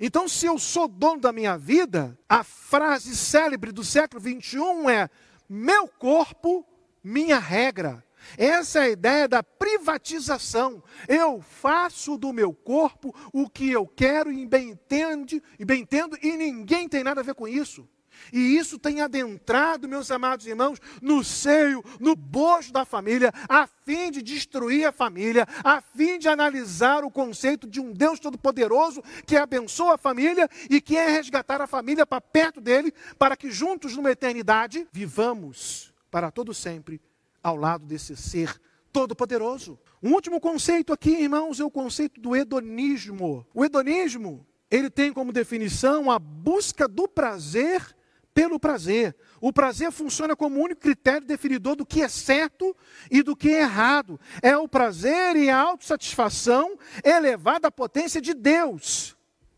Então, 0.00 0.28
se 0.28 0.46
eu 0.46 0.58
sou 0.58 0.88
dono 0.88 1.20
da 1.20 1.32
minha 1.32 1.56
vida, 1.56 2.18
a 2.28 2.42
frase 2.42 3.16
célebre 3.16 3.72
do 3.72 3.84
século 3.84 4.20
21 4.20 4.90
é: 4.90 5.08
meu 5.54 5.86
corpo, 5.86 6.66
minha 7.02 7.38
regra. 7.38 8.04
Essa 8.36 8.80
é 8.80 8.82
a 8.82 8.88
ideia 8.88 9.28
da 9.28 9.42
privatização. 9.42 10.82
Eu 11.06 11.40
faço 11.40 12.16
do 12.16 12.32
meu 12.32 12.52
corpo 12.52 13.14
o 13.32 13.48
que 13.48 13.70
eu 13.70 13.86
quero 13.86 14.32
e 14.32 14.46
bem 14.46 14.70
entendo, 14.70 15.40
e 15.58 15.64
bem 15.64 15.82
entendo, 15.82 16.18
e 16.22 16.36
ninguém 16.36 16.88
tem 16.88 17.04
nada 17.04 17.20
a 17.20 17.24
ver 17.24 17.34
com 17.34 17.46
isso. 17.46 17.88
E 18.32 18.56
isso 18.56 18.78
tem 18.78 19.00
adentrado, 19.00 19.88
meus 19.88 20.10
amados 20.10 20.46
irmãos, 20.46 20.78
no 21.00 21.22
seio, 21.22 21.84
no 22.00 22.16
bojo 22.16 22.72
da 22.72 22.84
família, 22.84 23.32
a 23.48 23.66
fim 23.66 24.10
de 24.10 24.22
destruir 24.22 24.86
a 24.86 24.92
família, 24.92 25.46
a 25.62 25.80
fim 25.80 26.18
de 26.18 26.28
analisar 26.28 27.04
o 27.04 27.10
conceito 27.10 27.66
de 27.66 27.80
um 27.80 27.92
Deus 27.92 28.18
Todo-Poderoso 28.18 29.02
que 29.26 29.36
abençoa 29.36 29.94
a 29.94 29.98
família 29.98 30.48
e 30.70 30.80
quer 30.80 31.10
resgatar 31.10 31.60
a 31.60 31.66
família 31.66 32.06
para 32.06 32.20
perto 32.20 32.60
dele, 32.60 32.92
para 33.18 33.36
que 33.36 33.50
juntos, 33.50 33.96
numa 33.96 34.10
eternidade, 34.10 34.86
vivamos 34.92 35.92
para 36.10 36.30
todo 36.30 36.54
sempre 36.54 37.00
ao 37.42 37.56
lado 37.56 37.84
desse 37.84 38.16
ser 38.16 38.60
todo-poderoso. 38.92 39.78
Um 40.00 40.12
último 40.12 40.40
conceito 40.40 40.92
aqui, 40.92 41.10
irmãos, 41.10 41.58
é 41.58 41.64
o 41.64 41.70
conceito 41.70 42.20
do 42.20 42.36
hedonismo. 42.36 43.44
O 43.52 43.64
hedonismo, 43.64 44.46
ele 44.70 44.88
tem 44.88 45.12
como 45.12 45.32
definição 45.32 46.10
a 46.10 46.18
busca 46.18 46.86
do 46.86 47.08
prazer 47.08 47.94
pelo 48.34 48.58
prazer. 48.58 49.14
O 49.40 49.52
prazer 49.52 49.92
funciona 49.92 50.34
como 50.34 50.60
único 50.60 50.80
critério 50.80 51.26
definidor 51.26 51.76
do 51.76 51.86
que 51.86 52.02
é 52.02 52.08
certo 52.08 52.76
e 53.10 53.22
do 53.22 53.36
que 53.36 53.50
é 53.50 53.60
errado. 53.60 54.18
É 54.42 54.56
o 54.56 54.68
prazer 54.68 55.36
e 55.36 55.48
a 55.48 55.58
autossatisfação 55.58 56.76
elevada 57.04 57.68
à 57.68 57.70
potência 57.70 58.20
de 58.20 58.34
Deus. 58.34 59.16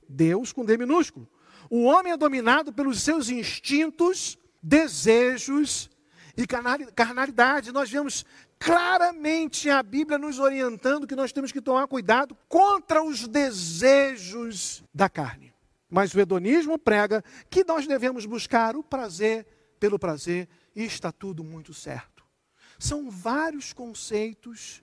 Deus 0.09 0.53
com 0.53 0.65
D 0.65 0.77
minúsculo. 0.77 1.29
O 1.71 1.85
homem 1.85 2.13
é 2.13 2.17
dominado 2.17 2.73
pelos 2.73 3.03
seus 3.03 3.29
instintos, 3.31 4.39
desejos 4.63 5.91
e 6.37 6.47
carnalidade. 6.47 7.73
Nós 7.73 7.91
vemos 7.91 8.25
claramente 8.59 9.69
a 9.71 9.83
Bíblia 9.83 10.19
nos 10.19 10.39
orientando 10.39 11.07
que 11.07 11.17
nós 11.17 11.33
temos 11.33 11.51
que 11.51 11.61
tomar 11.61 11.89
cuidado 11.89 12.37
contra 12.49 13.03
os 13.03 13.27
desejos 13.27 14.85
da 14.95 15.09
carne. 15.09 15.56
Mas 15.89 16.15
o 16.15 16.21
hedonismo 16.21 16.79
prega 16.79 17.23
que 17.49 17.65
nós 17.65 17.87
devemos 17.87 18.27
buscar 18.27 18.77
o 18.77 18.83
prazer 18.83 19.47
pelo 19.79 19.99
prazer 19.99 20.49
e 20.75 20.85
está 20.85 21.13
tudo 21.13 21.45
muito 21.45 21.73
certo. 21.73 22.25
São 22.79 23.11
vários 23.11 23.73
conceitos 23.73 24.83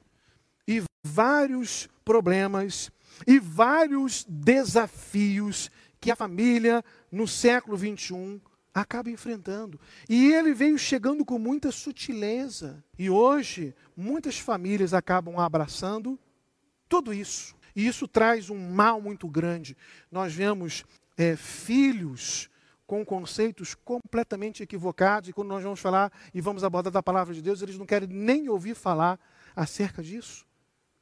e 0.67 0.81
vários 1.05 1.87
problemas 2.03 2.91
e 3.27 3.39
vários 3.39 4.25
desafios 4.27 5.69
que 5.99 6.11
a 6.11 6.15
família 6.15 6.83
no 7.11 7.27
século 7.27 7.77
21 7.77 8.39
acaba 8.73 9.09
enfrentando. 9.09 9.79
E 10.09 10.33
ele 10.33 10.53
veio 10.53 10.77
chegando 10.77 11.23
com 11.23 11.37
muita 11.37 11.71
sutileza. 11.71 12.83
E 12.97 13.09
hoje, 13.09 13.75
muitas 13.95 14.39
famílias 14.39 14.93
acabam 14.93 15.39
abraçando 15.39 16.19
tudo 16.89 17.13
isso. 17.13 17.55
E 17.75 17.87
isso 17.87 18.07
traz 18.07 18.49
um 18.49 18.71
mal 18.71 19.01
muito 19.01 19.27
grande. 19.27 19.75
Nós 20.11 20.33
vemos 20.33 20.85
é, 21.17 21.35
filhos 21.35 22.49
com 22.85 23.05
conceitos 23.05 23.73
completamente 23.73 24.61
equivocados, 24.61 25.29
e 25.29 25.33
quando 25.33 25.47
nós 25.47 25.63
vamos 25.63 25.79
falar 25.79 26.11
e 26.33 26.41
vamos 26.41 26.63
abordar 26.63 26.91
da 26.91 27.01
palavra 27.01 27.33
de 27.33 27.41
Deus, 27.41 27.61
eles 27.61 27.77
não 27.77 27.85
querem 27.85 28.07
nem 28.09 28.49
ouvir 28.49 28.75
falar 28.75 29.19
acerca 29.55 30.03
disso. 30.03 30.45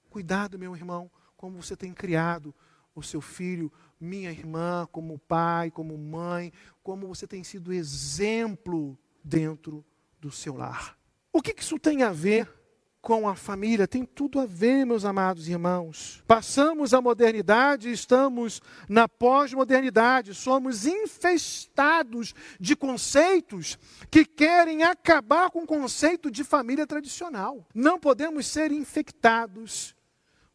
Cuidado, 0.09 0.59
meu 0.59 0.75
irmão, 0.75 1.09
como 1.35 1.61
você 1.61 1.75
tem 1.75 1.93
criado 1.93 2.53
o 2.93 3.01
seu 3.01 3.21
filho, 3.21 3.71
minha 3.99 4.31
irmã, 4.31 4.87
como 4.91 5.17
pai, 5.19 5.71
como 5.71 5.97
mãe, 5.97 6.51
como 6.83 7.07
você 7.07 7.25
tem 7.25 7.43
sido 7.43 7.73
exemplo 7.73 8.97
dentro 9.23 9.83
do 10.19 10.31
seu 10.31 10.55
lar. 10.55 10.97
O 11.31 11.41
que 11.41 11.55
isso 11.57 11.79
tem 11.79 12.03
a 12.03 12.11
ver 12.11 12.60
com 13.01 13.27
a 13.27 13.35
família, 13.35 13.87
tem 13.87 14.05
tudo 14.05 14.39
a 14.39 14.45
ver, 14.45 14.85
meus 14.85 15.03
amados 15.05 15.47
irmãos. 15.47 16.23
Passamos 16.27 16.93
a 16.93 17.01
modernidade 17.01 17.91
estamos 17.91 18.61
na 18.87 19.07
pós-modernidade, 19.07 20.35
somos 20.35 20.85
infestados 20.85 22.35
de 22.59 22.75
conceitos 22.75 23.77
que 24.09 24.23
querem 24.23 24.83
acabar 24.83 25.49
com 25.49 25.63
o 25.63 25.67
conceito 25.67 26.29
de 26.29 26.43
família 26.43 26.85
tradicional. 26.85 27.67
Não 27.73 27.99
podemos 27.99 28.45
ser 28.45 28.71
infectados 28.71 29.95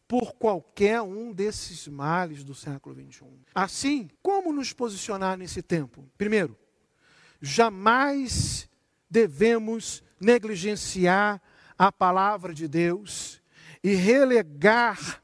por 0.07 0.33
qualquer 0.35 1.01
um 1.01 1.33
desses 1.33 1.85
males 1.87 2.43
do 2.43 2.55
século 2.55 2.95
XXI. 2.95 3.25
Assim, 3.53 4.09
como 4.21 4.53
nos 4.53 4.71
posicionar 4.71 5.37
nesse 5.37 5.61
tempo? 5.61 6.09
Primeiro, 6.17 6.57
jamais 7.41 8.69
devemos 9.09 10.01
negligenciar 10.19 11.41
a 11.77 11.91
palavra 11.91 12.53
de 12.53 12.67
Deus 12.67 13.41
e 13.83 13.93
relegar 13.93 15.21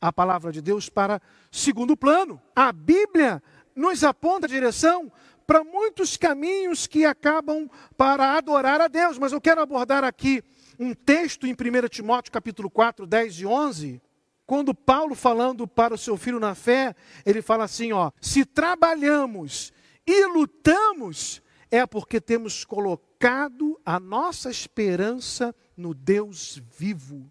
a 0.00 0.12
palavra 0.12 0.52
de 0.52 0.60
Deus 0.60 0.88
para 0.88 1.20
segundo 1.50 1.96
plano. 1.96 2.40
A 2.54 2.72
Bíblia 2.72 3.42
nos 3.74 4.04
aponta 4.04 4.46
a 4.46 4.48
direção 4.48 5.10
para 5.46 5.64
muitos 5.64 6.16
caminhos 6.16 6.86
que 6.86 7.04
acabam 7.04 7.70
para 7.96 8.36
adorar 8.36 8.80
a 8.80 8.88
Deus, 8.88 9.18
mas 9.18 9.32
eu 9.32 9.40
quero 9.40 9.60
abordar 9.60 10.04
aqui 10.04 10.42
um 10.78 10.92
texto 10.94 11.46
em 11.46 11.52
1 11.52 11.88
Timóteo 11.88 12.30
capítulo 12.30 12.70
4, 12.70 13.06
10 13.06 13.40
e 13.40 13.46
11, 13.46 14.02
quando 14.46 14.74
Paulo 14.74 15.14
falando 15.14 15.66
para 15.66 15.94
o 15.94 15.98
seu 15.98 16.16
filho 16.16 16.38
na 16.38 16.54
fé, 16.54 16.94
ele 17.24 17.42
fala 17.42 17.64
assim, 17.64 17.92
ó: 17.92 18.10
"Se 18.20 18.44
trabalhamos 18.44 19.72
e 20.06 20.26
lutamos, 20.26 21.42
é 21.70 21.84
porque 21.86 22.20
temos 22.20 22.64
colocado 22.64 23.80
a 23.84 23.98
nossa 23.98 24.50
esperança 24.50 25.54
no 25.78 25.94
Deus 25.94 26.60
vivo, 26.76 27.30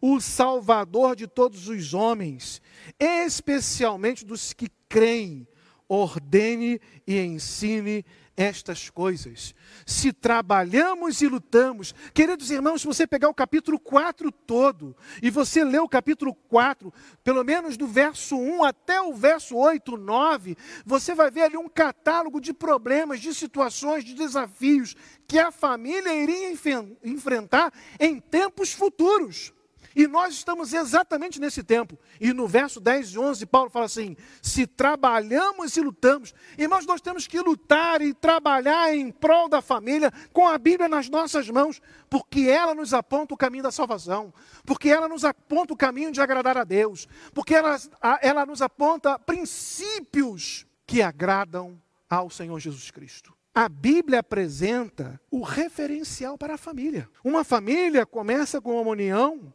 o 0.00 0.20
Salvador 0.20 1.16
de 1.16 1.26
todos 1.26 1.68
os 1.68 1.94
homens, 1.94 2.60
especialmente 2.98 4.24
dos 4.24 4.52
que 4.52 4.68
creem. 4.88 5.46
Ordene 5.90 6.78
e 7.06 7.18
ensine 7.18 8.04
estas 8.38 8.88
coisas. 8.88 9.52
Se 9.84 10.12
trabalhamos 10.12 11.20
e 11.20 11.26
lutamos, 11.26 11.92
queridos 12.14 12.52
irmãos, 12.52 12.80
se 12.80 12.86
você 12.86 13.04
pegar 13.04 13.28
o 13.28 13.34
capítulo 13.34 13.80
4 13.80 14.30
todo, 14.30 14.96
e 15.20 15.28
você 15.28 15.64
ler 15.64 15.80
o 15.80 15.88
capítulo 15.88 16.32
4, 16.48 16.94
pelo 17.24 17.42
menos 17.42 17.76
do 17.76 17.88
verso 17.88 18.36
1 18.38 18.62
até 18.62 19.00
o 19.02 19.12
verso 19.12 19.56
8, 19.56 19.96
9, 19.96 20.56
você 20.86 21.16
vai 21.16 21.32
ver 21.32 21.42
ali 21.42 21.56
um 21.56 21.68
catálogo 21.68 22.40
de 22.40 22.52
problemas, 22.52 23.20
de 23.20 23.34
situações, 23.34 24.04
de 24.04 24.14
desafios 24.14 24.94
que 25.26 25.40
a 25.40 25.50
família 25.50 26.14
iria 26.14 26.56
enfrentar 27.02 27.72
em 27.98 28.20
tempos 28.20 28.72
futuros. 28.72 29.52
E 29.98 30.06
nós 30.06 30.32
estamos 30.32 30.72
exatamente 30.72 31.40
nesse 31.40 31.60
tempo. 31.60 31.98
E 32.20 32.32
no 32.32 32.46
verso 32.46 32.78
10 32.78 33.14
e 33.14 33.18
11, 33.18 33.46
Paulo 33.46 33.68
fala 33.68 33.86
assim: 33.86 34.16
se 34.40 34.64
trabalhamos 34.64 35.76
e 35.76 35.80
lutamos, 35.80 36.32
irmãos, 36.56 36.86
nós 36.86 37.00
temos 37.00 37.26
que 37.26 37.40
lutar 37.40 38.00
e 38.00 38.14
trabalhar 38.14 38.94
em 38.94 39.10
prol 39.10 39.48
da 39.48 39.60
família 39.60 40.12
com 40.32 40.46
a 40.46 40.56
Bíblia 40.56 40.88
nas 40.88 41.08
nossas 41.08 41.50
mãos, 41.50 41.82
porque 42.08 42.42
ela 42.42 42.76
nos 42.76 42.94
aponta 42.94 43.34
o 43.34 43.36
caminho 43.36 43.64
da 43.64 43.72
salvação, 43.72 44.32
porque 44.64 44.88
ela 44.88 45.08
nos 45.08 45.24
aponta 45.24 45.74
o 45.74 45.76
caminho 45.76 46.12
de 46.12 46.20
agradar 46.20 46.56
a 46.56 46.62
Deus, 46.62 47.08
porque 47.34 47.56
ela, 47.56 47.76
ela 48.22 48.46
nos 48.46 48.62
aponta 48.62 49.18
princípios 49.18 50.64
que 50.86 51.02
agradam 51.02 51.76
ao 52.08 52.30
Senhor 52.30 52.60
Jesus 52.60 52.92
Cristo. 52.92 53.34
A 53.52 53.68
Bíblia 53.68 54.20
apresenta 54.20 55.20
o 55.28 55.42
referencial 55.42 56.38
para 56.38 56.54
a 56.54 56.58
família. 56.58 57.10
Uma 57.24 57.42
família 57.42 58.06
começa 58.06 58.60
com 58.60 58.80
uma 58.80 58.92
união 58.92 59.52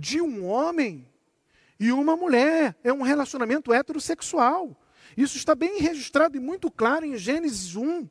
de 0.00 0.18
um 0.18 0.46
homem 0.46 1.06
e 1.78 1.92
uma 1.92 2.16
mulher. 2.16 2.74
É 2.82 2.92
um 2.92 3.02
relacionamento 3.02 3.72
heterossexual. 3.72 4.74
Isso 5.16 5.36
está 5.36 5.54
bem 5.54 5.78
registrado 5.78 6.36
e 6.36 6.40
muito 6.40 6.70
claro 6.70 7.04
em 7.04 7.16
Gênesis 7.18 7.76
1, 7.76 8.08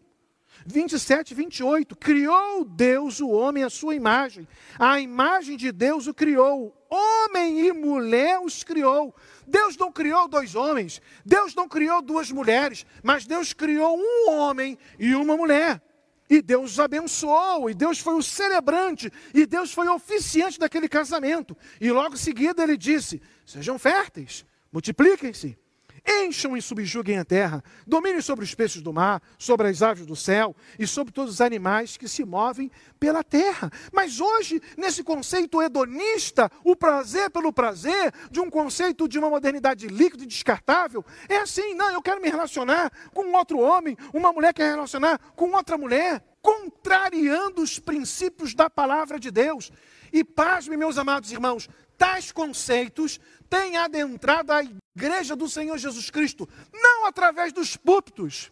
27 0.65 1.31
e 1.31 1.33
28. 1.33 1.95
Criou 1.95 2.63
Deus 2.63 3.19
o 3.19 3.29
homem 3.29 3.63
à 3.63 3.69
sua 3.69 3.95
imagem. 3.95 4.47
A 4.77 4.99
imagem 4.99 5.57
de 5.57 5.71
Deus 5.71 6.05
o 6.05 6.13
criou. 6.13 6.75
Homem 6.89 7.67
e 7.67 7.73
mulher 7.73 8.39
os 8.39 8.63
criou. 8.63 9.15
Deus 9.47 9.75
não 9.75 9.91
criou 9.91 10.27
dois 10.27 10.53
homens. 10.53 11.01
Deus 11.25 11.55
não 11.55 11.67
criou 11.67 12.01
duas 12.03 12.31
mulheres. 12.31 12.85
Mas 13.01 13.25
Deus 13.25 13.51
criou 13.51 13.97
um 13.97 14.31
homem 14.31 14.77
e 14.99 15.15
uma 15.15 15.35
mulher. 15.35 15.81
E 16.29 16.41
Deus 16.41 16.73
os 16.73 16.79
abençoou, 16.79 17.69
e 17.69 17.73
Deus 17.73 17.99
foi 17.99 18.13
o 18.13 18.21
celebrante, 18.21 19.11
e 19.33 19.45
Deus 19.45 19.73
foi 19.73 19.87
o 19.87 19.95
oficiante 19.95 20.59
daquele 20.59 20.87
casamento. 20.87 21.57
E 21.81 21.91
logo 21.91 22.13
em 22.13 22.17
seguida 22.17 22.61
ele 22.61 22.77
disse: 22.77 23.21
Sejam 23.45 23.79
férteis, 23.79 24.45
multipliquem-se, 24.71 25.57
encham 26.07 26.55
e 26.55 26.61
subjuguem 26.61 27.17
a 27.17 27.25
terra, 27.25 27.63
dominem 27.85 28.21
sobre 28.21 28.45
os 28.45 28.53
peixes 28.53 28.81
do 28.81 28.93
mar, 28.93 29.21
sobre 29.37 29.67
as 29.67 29.81
aves 29.81 30.05
do 30.05 30.15
céu 30.15 30.55
e 30.77 30.85
sobre 30.85 31.13
todos 31.13 31.35
os 31.35 31.41
animais 31.41 31.97
que 31.97 32.07
se 32.07 32.23
movem 32.23 32.71
pela 32.99 33.23
terra. 33.23 33.71
Mas 33.91 34.19
hoje, 34.19 34.61
nesse 34.77 35.03
conceito 35.03 35.61
hedonista, 35.61 36.51
o 36.63 36.75
prazer 36.75 37.29
pelo 37.29 37.53
prazer, 37.53 38.13
de 38.29 38.39
um 38.39 38.49
conceito 38.49 39.07
de 39.07 39.17
uma 39.17 39.29
modernidade 39.29 39.87
líquida 39.87 40.23
e 40.23 40.27
descartável, 40.27 41.05
é 41.27 41.37
assim: 41.37 41.73
não, 41.73 41.91
eu 41.91 42.01
quero 42.01 42.21
me 42.21 42.29
relacionar 42.29 42.91
com 43.13 43.31
outro 43.33 43.59
homem, 43.59 43.97
uma 44.13 44.31
mulher 44.31 44.53
quer 44.53 44.71
relacionar 44.71 45.19
com 45.35 45.51
outra 45.51 45.77
mulher, 45.77 46.23
contrariando 46.41 47.61
os 47.61 47.79
princípios 47.79 48.53
da 48.53 48.69
palavra 48.69 49.19
de 49.19 49.31
Deus. 49.31 49.71
E 50.11 50.23
pasme, 50.23 50.75
meus 50.75 50.97
amados 50.97 51.31
irmãos, 51.31 51.69
tais 51.99 52.31
conceitos 52.31 53.19
têm 53.49 53.75
adentrado 53.75 54.53
a 54.53 54.63
igreja 54.95 55.35
do 55.35 55.49
Senhor 55.49 55.77
Jesus 55.77 56.09
Cristo, 56.09 56.47
não 56.73 57.05
através 57.05 57.51
dos 57.51 57.75
púlpitos. 57.75 58.51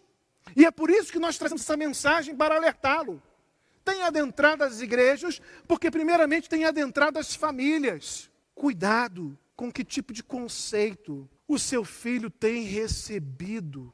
E 0.54 0.66
é 0.66 0.70
por 0.70 0.90
isso 0.90 1.10
que 1.10 1.18
nós 1.18 1.38
trazemos 1.38 1.62
essa 1.62 1.76
mensagem 1.76 2.36
para 2.36 2.56
alertá-lo. 2.56 3.22
Tem 3.84 4.02
adentrado 4.02 4.62
as 4.62 4.82
igrejas, 4.82 5.40
porque 5.66 5.90
primeiramente 5.90 6.48
tem 6.48 6.66
adentrado 6.66 7.18
as 7.18 7.34
famílias. 7.34 8.30
Cuidado 8.54 9.36
com 9.56 9.72
que 9.72 9.82
tipo 9.82 10.12
de 10.12 10.22
conceito 10.22 11.28
o 11.46 11.58
seu 11.58 11.84
filho 11.84 12.28
tem 12.28 12.64
recebido 12.64 13.92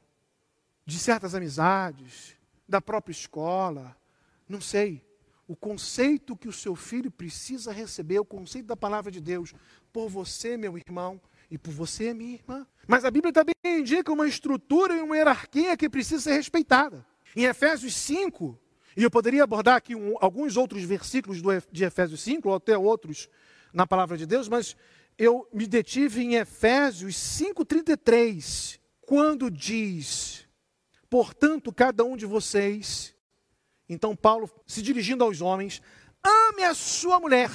de 0.85 0.99
certas 0.99 1.35
amizades, 1.35 2.35
da 2.69 2.81
própria 2.81 3.12
escola, 3.12 3.97
não 4.49 4.61
sei. 4.61 5.03
O 5.46 5.54
conceito 5.54 6.37
que 6.37 6.48
o 6.48 6.52
seu 6.52 6.74
filho 6.74 7.11
precisa 7.11 7.72
receber, 7.72 8.18
o 8.18 8.24
conceito 8.24 8.66
da 8.66 8.76
palavra 8.76 9.11
de 9.11 9.20
Deus, 9.20 9.52
por 9.92 10.09
você, 10.09 10.57
meu 10.57 10.78
irmão, 10.78 11.20
e 11.50 11.59
por 11.59 11.72
você, 11.72 12.14
minha 12.14 12.35
irmã. 12.35 12.66
Mas 12.87 13.04
a 13.04 13.11
Bíblia 13.11 13.33
também 13.33 13.54
indica 13.64 14.12
uma 14.12 14.26
estrutura 14.26 14.96
e 14.96 15.00
uma 15.00 15.16
hierarquia 15.16 15.76
que 15.76 15.88
precisa 15.88 16.22
ser 16.22 16.35
respeitada. 16.35 17.04
Em 17.37 17.44
Efésios 17.44 17.94
5, 17.94 18.59
e 18.96 19.02
eu 19.02 19.11
poderia 19.11 19.44
abordar 19.44 19.76
aqui 19.76 19.94
um, 19.94 20.14
alguns 20.20 20.57
outros 20.57 20.83
versículos 20.83 21.42
do, 21.42 21.50
de 21.70 21.85
Efésios 21.85 22.20
5, 22.22 22.48
ou 22.48 22.54
até 22.54 22.76
outros 22.76 23.28
na 23.72 23.87
palavra 23.87 24.16
de 24.16 24.24
Deus, 24.24 24.48
mas 24.48 24.76
eu 25.18 25.48
me 25.52 25.66
detive 25.66 26.22
em 26.22 26.35
Efésios 26.35 27.14
5,33, 27.14 28.78
quando 29.02 29.50
diz: 29.50 30.46
Portanto, 31.11 31.72
cada 31.72 32.04
um 32.04 32.16
de 32.16 32.26
vocês, 32.26 33.13
então 33.88 34.16
Paulo 34.16 34.51
se 34.66 34.83
dirigindo 34.83 35.25
aos 35.25 35.40
homens, 35.40 35.83
ame 36.23 36.64
a 36.64 36.75
sua 36.75 37.20
mulher 37.20 37.51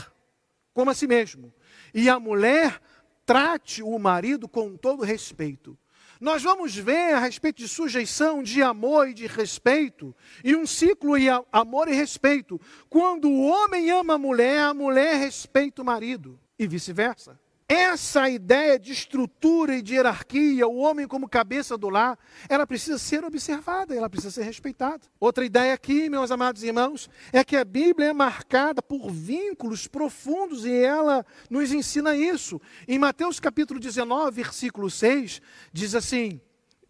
como 0.73 0.91
a 0.91 0.93
si 0.93 1.07
mesmo, 1.07 1.53
e 1.93 2.09
a 2.09 2.19
mulher 2.19 2.79
trate 3.25 3.83
o 3.83 3.99
marido 3.99 4.47
com 4.47 4.77
todo 4.77 5.03
respeito. 5.03 5.77
Nós 6.19 6.43
vamos 6.43 6.75
ver 6.75 7.13
a 7.13 7.19
respeito 7.19 7.57
de 7.57 7.67
sujeição, 7.67 8.43
de 8.43 8.61
amor 8.61 9.09
e 9.09 9.13
de 9.13 9.27
respeito, 9.27 10.15
e 10.43 10.55
um 10.55 10.65
ciclo 10.65 11.17
de 11.17 11.27
amor 11.51 11.87
e 11.87 11.93
respeito. 11.93 12.59
Quando 12.89 13.29
o 13.29 13.41
homem 13.47 13.89
ama 13.89 14.15
a 14.15 14.17
mulher, 14.17 14.59
a 14.59 14.73
mulher 14.73 15.15
respeita 15.15 15.81
o 15.81 15.85
marido, 15.85 16.39
e 16.57 16.67
vice-versa. 16.67 17.39
Essa 17.71 18.27
ideia 18.27 18.79
de 18.79 18.91
estrutura 18.91 19.75
e 19.75 19.83
de 19.83 19.93
hierarquia, 19.93 20.67
o 20.67 20.77
homem 20.77 21.07
como 21.07 21.29
cabeça 21.29 21.77
do 21.77 21.87
lar, 21.87 22.17
ela 22.49 22.65
precisa 22.65 22.97
ser 22.97 23.23
observada, 23.23 23.95
ela 23.95 24.09
precisa 24.09 24.31
ser 24.31 24.41
respeitada. 24.41 25.05
Outra 25.19 25.45
ideia 25.45 25.75
aqui, 25.75 26.09
meus 26.09 26.31
amados 26.31 26.63
irmãos, 26.63 27.07
é 27.31 27.43
que 27.43 27.55
a 27.55 27.63
Bíblia 27.63 28.07
é 28.07 28.13
marcada 28.13 28.81
por 28.81 29.11
vínculos 29.11 29.85
profundos 29.85 30.65
e 30.65 30.73
ela 30.73 31.23
nos 31.47 31.71
ensina 31.71 32.15
isso. 32.15 32.59
Em 32.87 32.97
Mateus 32.97 33.39
capítulo 33.39 33.79
19, 33.79 34.31
versículo 34.31 34.89
6, 34.89 35.39
diz 35.71 35.93
assim: 35.93 36.41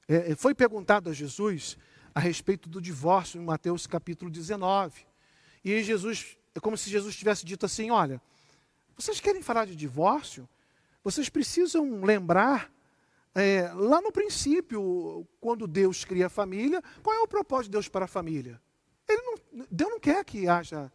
é, 0.08 0.32
é, 0.32 0.36
foi 0.38 0.56
perguntado 0.56 1.10
a 1.10 1.14
Jesus 1.14 1.78
a 2.16 2.22
respeito 2.22 2.70
do 2.70 2.82
divórcio 2.82 3.38
em 3.42 3.44
Mateus 3.44 3.86
capítulo 3.86 4.32
19. 4.32 5.06
E 5.62 5.84
Jesus, 5.84 6.38
é 6.56 6.60
como 6.62 6.78
se 6.78 6.90
Jesus 6.90 7.18
tivesse 7.18 7.46
dito 7.46 7.66
assim: 7.66 7.92
olha, 7.92 8.22
vocês 8.96 9.20
querem 9.20 9.42
falar 9.42 9.66
de 9.66 9.76
divórcio? 9.76 10.48
Vocês 11.04 11.30
precisam 11.30 12.04
lembrar, 12.04 12.72
é, 13.34 13.72
lá 13.74 14.02
no 14.02 14.12
princípio, 14.12 15.28
quando 15.40 15.68
Deus 15.68 16.04
cria 16.04 16.28
a 16.28 16.30
família, 16.30 16.84
qual 17.02 17.16
é 17.16 17.20
o 17.20 17.28
propósito 17.28 17.72
de 17.72 17.74
Deus 17.74 17.88
para 17.88 18.06
a 18.06 18.08
família? 18.08 18.62
Não, 19.08 19.66
Deus 19.72 19.92
não 19.92 20.00
quer 20.00 20.24
que 20.24 20.48
haja 20.48 20.92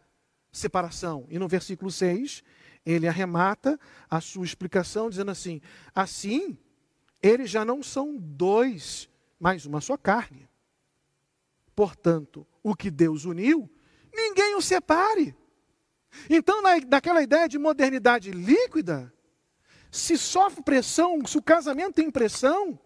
separação. 0.51 1.25
E 1.29 1.37
no 1.37 1.47
versículo 1.47 1.91
6, 1.91 2.43
ele 2.85 3.07
arremata 3.07 3.79
a 4.09 4.21
sua 4.21 4.45
explicação 4.45 5.09
dizendo 5.09 5.31
assim: 5.31 5.61
assim, 5.93 6.57
eles 7.21 7.49
já 7.49 7.65
não 7.65 7.81
são 7.81 8.15
dois, 8.17 9.09
mas 9.39 9.65
uma 9.65 9.81
só 9.81 9.97
carne. 9.97 10.47
Portanto, 11.75 12.47
o 12.63 12.75
que 12.75 12.89
Deus 12.89 13.25
uniu, 13.25 13.69
ninguém 14.13 14.55
o 14.55 14.61
separe. 14.61 15.35
Então, 16.29 16.61
na, 16.61 16.79
naquela 16.79 17.21
ideia 17.21 17.49
de 17.49 17.57
modernidade 17.57 18.31
líquida, 18.31 19.13
se 19.95 20.17
sofre 20.17 20.61
pressão, 20.61 21.25
se 21.25 21.37
o 21.37 21.41
casamento 21.41 21.95
tem 21.95 22.11
pressão, 22.11 22.77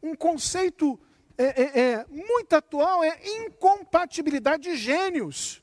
um 0.00 0.14
conceito 0.14 0.98
é, 1.36 1.44
é, 1.44 1.80
é, 1.80 2.06
muito 2.08 2.52
atual 2.54 3.02
é 3.02 3.18
incompatibilidade 3.24 4.62
de 4.62 4.76
gênios. 4.76 5.60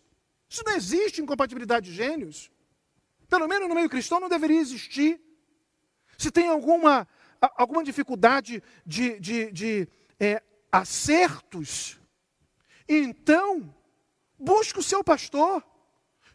Isso 0.49 0.61
não 0.65 0.75
existe 0.75 1.21
incompatibilidade 1.21 1.89
de 1.89 1.95
gênios. 1.95 2.51
Pelo 3.29 3.47
menos 3.47 3.69
no 3.69 3.75
meio 3.75 3.89
cristão 3.89 4.19
não 4.19 4.27
deveria 4.27 4.59
existir. 4.59 5.21
Se 6.17 6.29
tem 6.29 6.49
alguma, 6.49 7.07
alguma 7.55 7.81
dificuldade 7.81 8.61
de, 8.85 9.17
de, 9.21 9.51
de 9.53 9.87
é, 10.19 10.43
acertos, 10.69 11.97
então 12.87 13.73
busque 14.37 14.79
o 14.79 14.83
seu 14.83 15.01
pastor. 15.01 15.63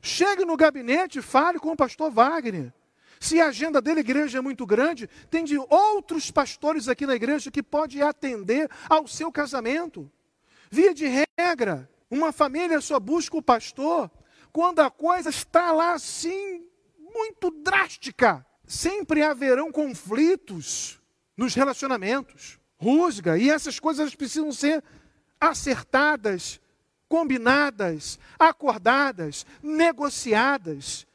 Chegue 0.01 0.45
no 0.47 0.57
gabinete, 0.57 1.21
fale 1.21 1.59
com 1.59 1.73
o 1.73 1.77
pastor 1.77 2.11
Wagner. 2.11 2.73
Se 3.21 3.41
a 3.41 3.49
agenda 3.49 3.81
dele, 3.81 4.01
igreja, 4.01 4.39
é 4.39 4.41
muito 4.41 4.65
grande, 4.65 5.09
tem 5.31 5.45
de 5.45 5.59
outros 5.59 6.31
pastores 6.31 6.89
aqui 6.89 7.07
na 7.07 7.15
igreja 7.15 7.51
que 7.51 7.63
pode 7.63 8.01
atender 8.03 8.71
ao 8.89 9.07
seu 9.07 9.33
casamento. 9.33 10.11
Via 10.71 10.95
de 10.95 11.07
regra, 11.39 11.89
uma 12.11 12.33
família 12.33 12.81
só 12.81 13.01
busca 13.01 13.37
o 13.37 13.43
pastor 13.43 14.11
quando 14.53 14.81
a 14.81 14.91
coisa 14.91 15.31
está 15.31 15.73
lá 15.73 15.93
assim, 15.93 16.67
muito 16.99 17.51
drástica. 17.51 18.45
Sempre 18.67 19.23
haverão 19.23 19.73
conflitos 19.73 21.01
nos 21.37 21.55
relacionamentos, 21.55 22.59
rusga, 22.77 23.39
e 23.39 23.49
essas 23.49 23.79
coisas 23.81 24.15
precisam 24.15 24.53
ser 24.53 24.83
acertadas, 25.41 26.61
combinadas, 27.09 28.19
acordadas, 28.39 29.47
negociadas. 29.63 31.07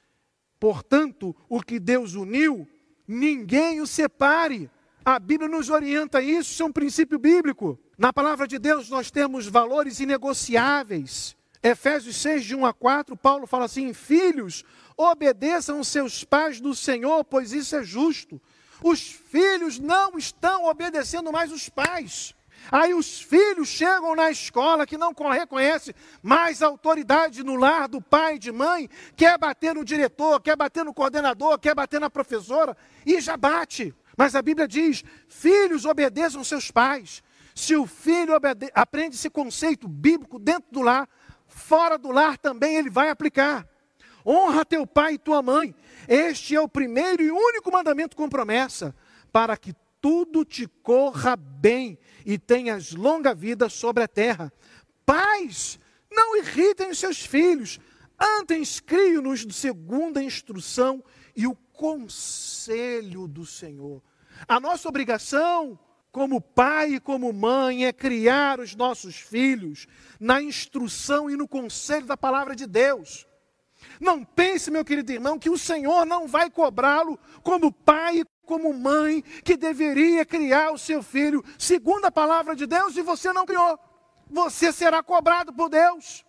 Portanto, 0.64 1.36
o 1.50 1.62
que 1.62 1.78
Deus 1.78 2.14
uniu, 2.14 2.66
ninguém 3.06 3.82
o 3.82 3.86
separe. 3.86 4.72
A 5.04 5.20
Bíblia 5.20 5.50
nos 5.50 5.70
orienta 5.70 6.22
isso, 6.22 6.54
isso 6.54 6.64
é 6.64 6.66
um 6.66 6.72
princípio 6.72 7.20
bíblico. 7.20 7.78
Na 7.98 8.14
palavra 8.14 8.48
de 8.48 8.58
Deus 8.58 8.90
nós 8.90 9.12
temos 9.12 9.46
valores 9.46 10.00
inegociáveis. 10.00 11.36
Efésios 11.62 12.16
6, 12.16 12.46
de 12.46 12.56
1 12.56 12.66
a 12.66 12.74
4, 12.74 13.18
Paulo 13.18 13.46
fala 13.46 13.66
assim: 13.66 13.92
Filhos, 13.92 14.64
obedeçam 14.96 15.84
seus 15.84 16.24
pais 16.24 16.62
do 16.62 16.74
Senhor, 16.74 17.26
pois 17.26 17.52
isso 17.52 17.76
é 17.76 17.84
justo. 17.84 18.42
Os 18.82 19.02
filhos 19.02 19.80
não 19.80 20.18
estão 20.18 20.68
obedecendo 20.68 21.30
mais 21.30 21.52
os 21.52 21.68
pais. 21.68 22.34
Aí 22.72 22.94
os 22.94 23.22
filhos 23.22 23.68
chegam 23.68 24.16
na 24.16 24.32
escola 24.32 24.86
que 24.86 24.98
não 24.98 25.14
reconhece 25.32 25.94
mais 26.22 26.62
autoridade 26.62 27.44
no 27.44 27.56
lar 27.56 27.88
do 27.88 28.02
pai 28.02 28.36
e 28.36 28.40
de 28.40 28.52
mãe, 28.52 28.90
quer 29.16 29.38
bater 29.38 29.76
no 29.76 29.84
diretor, 29.84 30.42
quer 30.42 30.56
bater 30.56 30.84
no 30.84 30.94
coordenador, 30.94 31.60
quer 31.60 31.76
bater 31.76 32.00
na 32.00 32.10
professora, 32.10 32.76
e 33.06 33.20
já 33.20 33.36
bate. 33.36 33.94
Mas 34.18 34.36
a 34.36 34.42
Bíblia 34.42 34.68
diz: 34.68 35.04
filhos 35.28 35.86
obedeçam 35.86 36.44
seus 36.44 36.72
pais. 36.72 37.22
Se 37.56 37.76
o 37.76 37.86
filho 37.86 38.34
aprende 38.74 39.16
esse 39.16 39.30
conceito 39.30 39.88
bíblico 39.88 40.40
dentro 40.40 40.72
do 40.72 40.82
lar, 40.82 41.08
fora 41.48 41.98
do 41.98 42.12
lar 42.12 42.38
também 42.38 42.76
ele 42.78 42.90
vai 42.90 43.10
aplicar. 43.10 43.68
Honra 44.26 44.66
teu 44.66 44.88
pai 44.88 45.16
e 45.16 45.18
tua 45.20 45.42
mãe. 45.42 45.76
Este 46.08 46.56
é 46.56 46.62
o 46.62 46.68
primeiro 46.68 47.22
e 47.22 47.30
único 47.30 47.72
mandamento 47.72 48.16
com 48.16 48.28
promessa, 48.30 48.96
para 49.32 49.56
que 49.58 49.74
tudo 50.04 50.44
te 50.44 50.68
corra 50.68 51.38
bem 51.38 51.98
e 52.26 52.38
tenhas 52.38 52.92
longa 52.92 53.34
vida 53.34 53.70
sobre 53.70 54.04
a 54.04 54.08
terra. 54.08 54.52
Pais, 55.06 55.80
não 56.12 56.36
irritem 56.36 56.90
os 56.90 57.00
seus 57.00 57.26
filhos, 57.26 57.80
antes 58.20 58.82
criam-nos 58.82 59.48
segundo 59.56 60.18
a 60.18 60.24
instrução 60.24 61.02
e 61.34 61.48
o 61.48 61.56
conselho 61.56 63.30
do 63.30 63.46
Senhor. 63.46 64.04
A 64.46 64.60
nossa 64.60 64.90
obrigação 64.90 65.80
como 66.12 66.42
pai 66.42 66.96
e 66.96 67.00
como 67.00 67.32
mãe 67.32 67.86
é 67.86 67.94
criar 67.94 68.60
os 68.60 68.76
nossos 68.76 69.16
filhos 69.16 69.88
na 70.20 70.42
instrução 70.42 71.30
e 71.30 71.38
no 71.38 71.48
conselho 71.48 72.06
da 72.06 72.18
palavra 72.18 72.58
de 72.58 72.68
Deus. 72.68 73.26
Não 74.02 74.26
pense, 74.26 74.70
meu 74.70 74.84
querido 74.84 75.14
irmão, 75.14 75.40
que 75.40 75.50
o 75.50 75.58
Senhor 75.58 76.06
não 76.06 76.28
vai 76.28 76.50
cobrá-lo 76.50 77.18
como 77.42 77.72
pai 77.72 78.20
e 78.20 78.33
como 78.46 78.74
mãe 78.74 79.22
que 79.44 79.56
deveria 79.56 80.26
criar 80.26 80.72
o 80.72 80.78
seu 80.78 81.02
filho 81.02 81.44
segundo 81.58 82.06
a 82.06 82.12
palavra 82.12 82.56
de 82.56 82.66
Deus 82.66 82.96
e 82.96 83.02
você 83.02 83.32
não 83.34 83.46
criou. 83.46 83.80
Você 84.30 84.72
será 84.72 85.02
cobrado 85.04 85.54
por 85.54 85.70
Deus. 85.70 86.26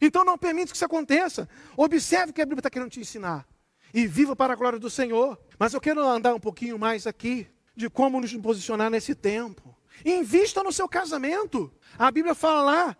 Então 0.00 0.24
não 0.24 0.38
permita 0.38 0.70
que 0.70 0.76
isso 0.76 0.84
aconteça. 0.84 1.48
Observe 1.76 2.30
o 2.30 2.34
que 2.34 2.42
a 2.42 2.46
Bíblia 2.46 2.60
está 2.60 2.70
querendo 2.70 2.90
te 2.90 3.00
ensinar. 3.00 3.46
E 3.92 4.06
viva 4.06 4.36
para 4.36 4.52
a 4.52 4.56
glória 4.56 4.78
do 4.78 4.90
Senhor. 4.90 5.38
Mas 5.58 5.74
eu 5.74 5.80
quero 5.80 6.00
andar 6.00 6.34
um 6.34 6.40
pouquinho 6.40 6.78
mais 6.78 7.06
aqui 7.06 7.48
de 7.74 7.88
como 7.88 8.20
nos 8.20 8.34
posicionar 8.36 8.90
nesse 8.90 9.14
tempo. 9.14 9.76
Invista 10.04 10.62
no 10.62 10.72
seu 10.72 10.88
casamento. 10.88 11.72
A 11.98 12.10
Bíblia 12.10 12.34
fala 12.34 12.62
lá 12.62 12.96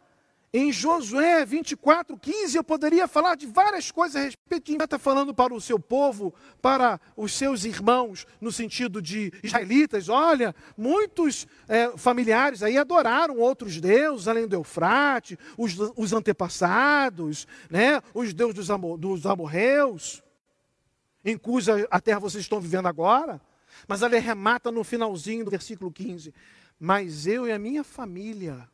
em 0.52 0.72
Josué 0.72 1.44
24, 1.44 2.16
15, 2.16 2.56
eu 2.56 2.64
poderia 2.64 3.06
falar 3.06 3.34
de 3.34 3.46
várias 3.46 3.90
coisas 3.90 4.16
a 4.16 4.24
respeito. 4.24 4.72
Está 4.72 4.98
falando 4.98 5.34
para 5.34 5.52
o 5.52 5.60
seu 5.60 5.78
povo, 5.78 6.32
para 6.62 6.98
os 7.16 7.32
seus 7.34 7.64
irmãos, 7.64 8.26
no 8.40 8.50
sentido 8.50 9.02
de 9.02 9.30
israelitas. 9.42 10.08
Olha, 10.08 10.54
muitos 10.76 11.46
é, 11.68 11.96
familiares 11.96 12.62
aí 12.62 12.78
adoraram 12.78 13.36
outros 13.36 13.78
deuses, 13.78 14.26
além 14.26 14.48
do 14.48 14.56
Eufrate, 14.56 15.38
os, 15.56 15.76
os 15.94 16.12
antepassados, 16.14 17.46
né, 17.68 18.00
os 18.14 18.32
deuses 18.32 18.54
dos, 18.54 18.70
amor, 18.70 18.96
dos 18.96 19.26
amorreus, 19.26 20.22
em 21.22 21.36
cuja 21.36 21.86
a 21.90 22.00
terra 22.00 22.20
vocês 22.20 22.42
estão 22.42 22.60
vivendo 22.60 22.86
agora. 22.86 23.38
Mas 23.86 24.00
ele 24.00 24.18
remata 24.18 24.72
no 24.72 24.82
finalzinho 24.82 25.44
do 25.44 25.50
versículo 25.50 25.92
15: 25.92 26.32
Mas 26.80 27.26
eu 27.26 27.46
e 27.46 27.52
a 27.52 27.58
minha 27.58 27.84
família 27.84 28.66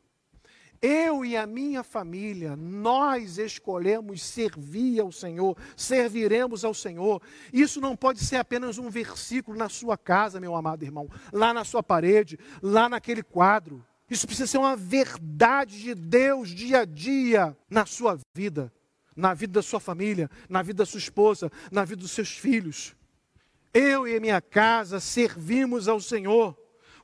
eu 0.81 1.25
e 1.25 1.35
a 1.35 1.47
minha 1.47 1.83
família, 1.83 2.55
nós 2.55 3.37
escolhemos 3.37 4.21
servir 4.21 4.99
ao 4.99 5.11
Senhor, 5.11 5.57
serviremos 5.75 6.63
ao 6.63 6.73
Senhor. 6.73 7.21
Isso 7.51 7.81
não 7.81 7.95
pode 7.95 8.19
ser 8.19 8.37
apenas 8.37 8.77
um 8.77 8.89
versículo 8.89 9.57
na 9.57 9.69
sua 9.69 9.97
casa, 9.97 10.39
meu 10.39 10.55
amado 10.55 10.83
irmão, 10.83 11.09
lá 11.31 11.53
na 11.53 11.63
sua 11.63 11.81
parede, 11.81 12.37
lá 12.61 12.89
naquele 12.89 13.23
quadro. 13.23 13.85
Isso 14.09 14.27
precisa 14.27 14.47
ser 14.47 14.57
uma 14.57 14.75
verdade 14.75 15.81
de 15.81 15.95
Deus 15.95 16.49
dia 16.49 16.81
a 16.81 16.85
dia 16.85 17.57
na 17.69 17.85
sua 17.85 18.19
vida, 18.35 18.71
na 19.15 19.33
vida 19.33 19.53
da 19.53 19.61
sua 19.61 19.79
família, 19.79 20.29
na 20.47 20.61
vida 20.61 20.77
da 20.77 20.85
sua 20.85 20.99
esposa, 20.99 21.51
na 21.71 21.83
vida 21.83 22.01
dos 22.01 22.11
seus 22.11 22.37
filhos. 22.37 22.95
Eu 23.73 24.07
e 24.07 24.15
a 24.15 24.19
minha 24.19 24.41
casa 24.41 24.99
servimos 24.99 25.87
ao 25.87 25.99
Senhor 25.99 26.55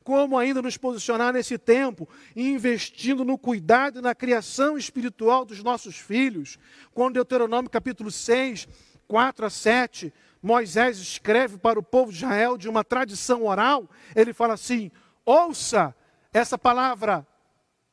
como 0.04 0.38
ainda 0.38 0.62
nos 0.62 0.78
posicionar 0.78 1.34
nesse 1.34 1.58
tempo, 1.58 2.08
investindo 2.36 3.24
no 3.24 3.38
cuidado 3.38 4.00
e 4.00 4.02
na 4.02 4.16
criação 4.16 4.78
espiritual 4.78 5.46
dos 5.46 5.64
nossos 5.64 5.98
filhos. 5.98 6.58
Quando 6.94 7.16
Deuteronômio 7.16 7.70
capítulo 7.70 8.10
6, 8.10 8.68
4 9.08 9.46
a 9.46 9.50
7, 9.50 10.14
Moisés 10.42 10.98
escreve 10.98 11.58
para 11.58 11.80
o 11.80 11.84
povo 11.84 12.12
de 12.12 12.18
Israel 12.18 12.58
de 12.58 12.68
uma 12.68 12.84
tradição 12.84 13.46
oral, 13.46 13.90
ele 14.16 14.34
fala 14.34 14.56
assim: 14.56 14.92
ouça, 15.26 15.96
essa 16.34 16.58
palavra 16.58 17.26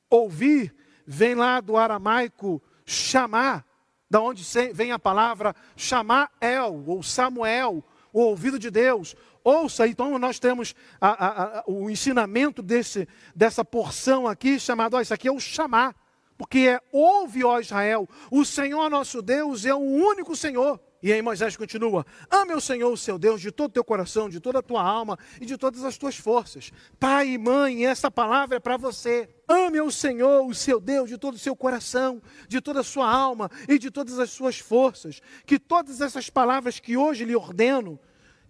ouvir 0.09 0.75
vem 1.07 1.35
lá 1.35 1.61
do 1.61 1.77
aramaico 1.77 2.63
chamar, 2.87 3.67
da 4.09 4.21
onde 4.21 4.43
vem 4.73 4.93
a 4.93 4.99
palavra 4.99 5.55
chamar 5.77 6.31
El, 6.41 6.85
ou 6.87 7.03
Samuel, 7.03 7.85
o 8.13 8.21
ouvido 8.21 8.59
de 8.59 8.71
Deus. 8.71 9.15
Ouça, 9.45 9.87
então 9.87 10.19
nós 10.19 10.39
temos 10.39 10.75
a, 11.01 11.09
a, 11.09 11.59
a, 11.61 11.65
o 11.67 11.89
ensinamento 11.89 12.63
desse, 12.63 13.09
dessa 13.35 13.65
porção 13.65 14.27
aqui, 14.27 14.59
chamado, 14.59 14.95
ó, 14.97 15.01
isso 15.01 15.15
aqui 15.15 15.29
é 15.29 15.33
o 15.33 15.41
chamar, 15.41 15.95
porque 16.37 16.59
é 16.61 16.81
ouve, 16.93 17.45
ó 17.45 17.59
Israel, 17.59 18.09
o 18.31 18.45
Senhor 18.45 18.89
nosso 18.89 19.21
Deus 19.23 19.65
é 19.65 19.75
o 19.75 19.79
único 19.79 20.37
Senhor. 20.37 20.81
E 21.03 21.13
aí 21.13 21.23
Moisés 21.23 21.57
continua: 21.57 22.05
ame 22.31 22.55
o 22.55 22.61
Senhor, 22.61 22.93
o 22.93 22.97
seu 22.97 23.19
Deus, 23.19 23.41
de 23.41 23.53
todo 23.53 23.71
o 23.71 23.73
teu 23.73 23.85
coração, 23.85 24.29
de 24.29 24.41
toda 24.41 24.59
a 24.59 24.63
tua 24.63 24.83
alma 24.83 25.19
e 25.41 25.47
de 25.47 25.57
todas 25.57 25.85
as 25.85 25.97
tuas 25.97 26.17
forças. 26.17 26.73
Pai 26.99 27.29
e 27.29 27.39
mãe, 27.39 27.87
essa 27.87 28.11
palavra 28.11 28.57
é 28.57 28.61
para 28.61 28.77
você. 28.77 29.29
Ame 29.49 29.81
o 29.81 29.91
Senhor, 29.91 30.45
o 30.45 30.55
seu 30.55 30.81
Deus, 30.81 31.09
de 31.09 31.17
todo 31.17 31.35
o 31.35 31.39
seu 31.39 31.55
coração, 31.55 32.21
de 32.49 32.61
toda 32.61 32.81
a 32.81 32.85
sua 32.85 33.09
alma 33.09 33.51
e 33.69 33.79
de 33.79 33.91
todas 33.91 34.19
as 34.19 34.31
suas 34.31 34.59
forças. 34.59 35.21
Que 35.47 35.59
todas 35.59 36.01
essas 36.01 36.29
palavras 36.29 36.81
que 36.81 36.97
hoje 36.97 37.25
lhe 37.25 37.37
ordeno 37.37 37.99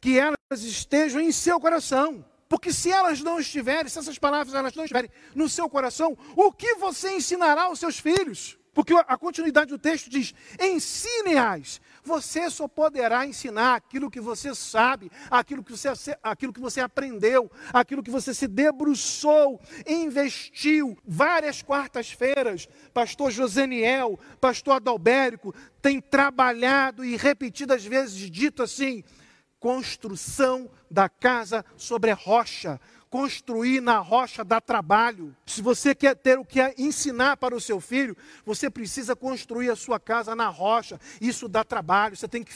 que 0.00 0.18
elas 0.18 0.37
estejam 0.50 1.20
em 1.20 1.30
seu 1.30 1.60
coração. 1.60 2.24
Porque 2.48 2.72
se 2.72 2.90
elas 2.90 3.20
não 3.20 3.38
estiverem, 3.38 3.90
se 3.90 3.98
essas 3.98 4.18
palavras 4.18 4.54
elas 4.54 4.74
não 4.74 4.84
estiverem 4.84 5.10
no 5.34 5.48
seu 5.48 5.68
coração, 5.68 6.16
o 6.34 6.50
que 6.50 6.76
você 6.76 7.12
ensinará 7.12 7.64
aos 7.64 7.78
seus 7.78 7.98
filhos? 7.98 8.58
Porque 8.72 8.94
a 8.94 9.16
continuidade 9.18 9.70
do 9.70 9.78
texto 9.78 10.08
diz: 10.08 10.34
ensine-as. 10.58 11.80
Você 12.04 12.48
só 12.48 12.66
poderá 12.66 13.26
ensinar 13.26 13.74
aquilo 13.74 14.10
que 14.10 14.20
você 14.20 14.54
sabe, 14.54 15.10
aquilo 15.30 15.62
que 15.62 15.72
você, 15.72 16.16
aquilo 16.22 16.54
que 16.54 16.60
você 16.60 16.80
aprendeu, 16.80 17.50
aquilo 17.70 18.02
que 18.02 18.10
você 18.10 18.32
se 18.32 18.46
debruçou, 18.46 19.60
investiu. 19.86 20.96
Várias 21.04 21.60
quartas-feiras, 21.60 22.66
pastor 22.94 23.30
Joseniel, 23.30 24.18
pastor 24.40 24.76
Adalbérico, 24.76 25.54
tem 25.82 26.00
trabalhado 26.00 27.04
e 27.04 27.14
repetidas 27.14 27.84
vezes 27.84 28.30
dito 28.30 28.62
assim: 28.62 29.04
construção 29.60 30.70
da 30.90 31.08
casa 31.08 31.64
sobre 31.76 32.10
a 32.10 32.14
rocha 32.14 32.80
Construir 33.10 33.80
na 33.80 33.98
rocha 33.98 34.44
dá 34.44 34.60
trabalho. 34.60 35.34
Se 35.46 35.62
você 35.62 35.94
quer 35.94 36.14
ter 36.14 36.38
o 36.38 36.44
que 36.44 36.60
ensinar 36.76 37.38
para 37.38 37.54
o 37.56 37.60
seu 37.60 37.80
filho, 37.80 38.14
você 38.44 38.68
precisa 38.68 39.16
construir 39.16 39.70
a 39.70 39.76
sua 39.76 39.98
casa 39.98 40.36
na 40.36 40.48
rocha. 40.48 41.00
Isso 41.18 41.48
dá 41.48 41.64
trabalho. 41.64 42.16
Você 42.16 42.28
tem 42.28 42.44
que 42.44 42.52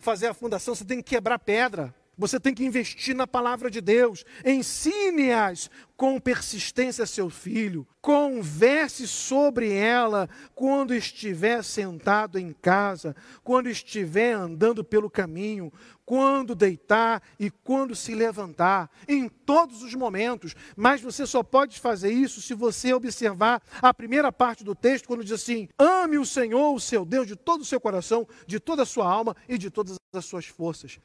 fazer 0.00 0.26
a 0.26 0.34
fundação, 0.34 0.74
você 0.74 0.84
tem 0.84 0.98
que 0.98 1.14
quebrar 1.14 1.38
pedra. 1.38 1.94
Você 2.16 2.38
tem 2.38 2.54
que 2.54 2.64
investir 2.64 3.14
na 3.14 3.26
palavra 3.26 3.70
de 3.70 3.80
Deus. 3.80 4.24
Ensine-as 4.44 5.70
com 5.96 6.18
persistência 6.20 7.04
a 7.04 7.06
seu 7.06 7.30
filho. 7.30 7.86
Converse 8.00 9.06
sobre 9.06 9.72
ela 9.72 10.28
quando 10.54 10.94
estiver 10.94 11.62
sentado 11.62 12.38
em 12.38 12.52
casa, 12.52 13.14
quando 13.42 13.68
estiver 13.68 14.32
andando 14.32 14.84
pelo 14.84 15.10
caminho, 15.10 15.72
quando 16.04 16.54
deitar 16.54 17.22
e 17.38 17.50
quando 17.50 17.94
se 17.94 18.14
levantar, 18.14 18.90
em 19.08 19.28
todos 19.28 19.82
os 19.82 19.94
momentos. 19.94 20.54
Mas 20.76 21.00
você 21.00 21.26
só 21.26 21.42
pode 21.42 21.80
fazer 21.80 22.12
isso 22.12 22.42
se 22.42 22.54
você 22.54 22.92
observar 22.92 23.62
a 23.80 23.94
primeira 23.94 24.30
parte 24.30 24.62
do 24.62 24.74
texto, 24.74 25.06
quando 25.06 25.24
diz 25.24 25.32
assim: 25.32 25.68
ame 25.78 26.18
o 26.18 26.26
Senhor, 26.26 26.74
o 26.74 26.80
seu 26.80 27.04
Deus, 27.04 27.26
de 27.26 27.36
todo 27.36 27.62
o 27.62 27.64
seu 27.64 27.80
coração, 27.80 28.26
de 28.46 28.60
toda 28.60 28.82
a 28.82 28.86
sua 28.86 29.10
alma 29.10 29.34
e 29.48 29.56
de 29.56 29.70
todas 29.70 29.96
as 30.12 30.24
suas 30.24 30.46
forças. 30.46 30.98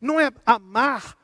Não 0.00 0.20
é 0.20 0.30
amar, 0.44 1.16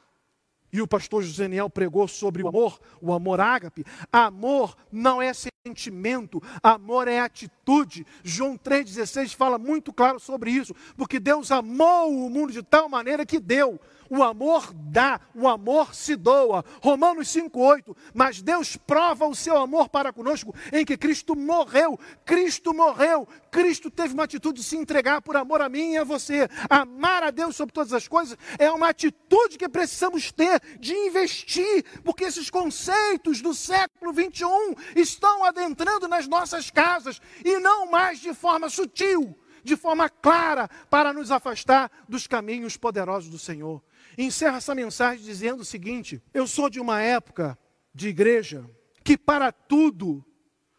e 0.72 0.80
o 0.80 0.88
pastor 0.88 1.22
Joseniel 1.22 1.68
pregou 1.68 2.08
sobre 2.08 2.42
o 2.42 2.48
amor, 2.48 2.80
o 3.00 3.12
amor 3.12 3.40
ágape. 3.40 3.84
Amor 4.10 4.74
não 4.90 5.20
é 5.20 5.30
sentimento, 5.34 6.42
amor 6.62 7.08
é 7.08 7.20
atitude. 7.20 8.06
João 8.24 8.56
3,16 8.56 9.36
fala 9.36 9.58
muito 9.58 9.92
claro 9.92 10.18
sobre 10.18 10.50
isso, 10.50 10.74
porque 10.96 11.20
Deus 11.20 11.50
amou 11.50 12.26
o 12.26 12.30
mundo 12.30 12.52
de 12.52 12.62
tal 12.62 12.88
maneira 12.88 13.26
que 13.26 13.38
deu 13.38 13.78
o 14.14 14.22
amor 14.22 14.74
dá, 14.74 15.18
o 15.34 15.48
amor 15.48 15.94
se 15.94 16.16
doa. 16.16 16.62
Romanos 16.82 17.28
5,8. 17.28 17.96
Mas 18.12 18.42
Deus 18.42 18.76
prova 18.76 19.26
o 19.26 19.34
seu 19.34 19.56
amor 19.56 19.88
para 19.88 20.12
conosco 20.12 20.54
em 20.70 20.84
que 20.84 20.98
Cristo 20.98 21.34
morreu. 21.34 21.98
Cristo 22.22 22.74
morreu. 22.74 23.26
Cristo 23.50 23.90
teve 23.90 24.12
uma 24.12 24.24
atitude 24.24 24.60
de 24.60 24.66
se 24.66 24.76
entregar 24.76 25.22
por 25.22 25.34
amor 25.34 25.62
a 25.62 25.68
mim 25.70 25.92
e 25.92 25.96
a 25.96 26.04
você. 26.04 26.46
Amar 26.68 27.22
a 27.22 27.30
Deus 27.30 27.56
sobre 27.56 27.72
todas 27.72 27.94
as 27.94 28.06
coisas 28.06 28.36
é 28.58 28.70
uma 28.70 28.90
atitude 28.90 29.56
que 29.56 29.66
precisamos 29.66 30.30
ter 30.30 30.60
de 30.78 30.92
investir, 30.92 31.82
porque 32.04 32.24
esses 32.24 32.50
conceitos 32.50 33.40
do 33.40 33.54
século 33.54 34.12
21 34.12 34.74
estão 34.94 35.42
adentrando 35.42 36.06
nas 36.06 36.28
nossas 36.28 36.70
casas 36.70 37.18
e 37.42 37.58
não 37.60 37.90
mais 37.90 38.20
de 38.20 38.34
forma 38.34 38.68
sutil 38.68 39.34
de 39.64 39.76
forma 39.76 40.08
clara 40.08 40.68
para 40.90 41.12
nos 41.12 41.30
afastar 41.30 41.90
dos 42.08 42.26
caminhos 42.26 42.76
poderosos 42.76 43.30
do 43.30 43.38
Senhor. 43.38 43.82
Encerra 44.16 44.58
essa 44.58 44.74
mensagem 44.74 45.24
dizendo 45.24 45.60
o 45.60 45.64
seguinte: 45.64 46.22
Eu 46.32 46.46
sou 46.46 46.68
de 46.68 46.80
uma 46.80 47.00
época 47.00 47.58
de 47.94 48.08
igreja 48.08 48.68
que 49.04 49.16
para 49.16 49.50
tudo 49.52 50.24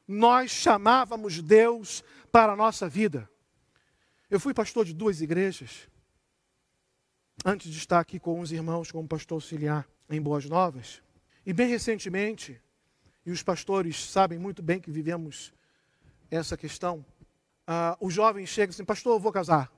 nós 0.07 0.51
chamávamos 0.51 1.41
Deus 1.41 2.03
para 2.31 2.53
a 2.53 2.55
nossa 2.55 2.87
vida. 2.87 3.29
Eu 4.29 4.39
fui 4.39 4.53
pastor 4.53 4.85
de 4.85 4.93
duas 4.93 5.21
igrejas, 5.21 5.87
antes 7.45 7.71
de 7.71 7.77
estar 7.77 7.99
aqui 7.99 8.19
com 8.19 8.39
uns 8.39 8.51
irmãos 8.51 8.91
como 8.91 9.07
pastor 9.07 9.37
auxiliar 9.37 9.87
em 10.09 10.21
Boas 10.21 10.45
Novas. 10.45 11.01
E 11.45 11.53
bem 11.53 11.67
recentemente, 11.67 12.59
e 13.25 13.31
os 13.31 13.43
pastores 13.43 14.09
sabem 14.09 14.39
muito 14.39 14.61
bem 14.61 14.79
que 14.79 14.91
vivemos 14.91 15.53
essa 16.31 16.57
questão, 16.57 17.05
uh, 17.67 17.95
os 17.99 18.13
jovens 18.13 18.49
chegam 18.49 18.71
assim, 18.71 18.83
pastor, 18.83 19.13
eu 19.13 19.19
vou 19.19 19.31
casar. 19.31 19.71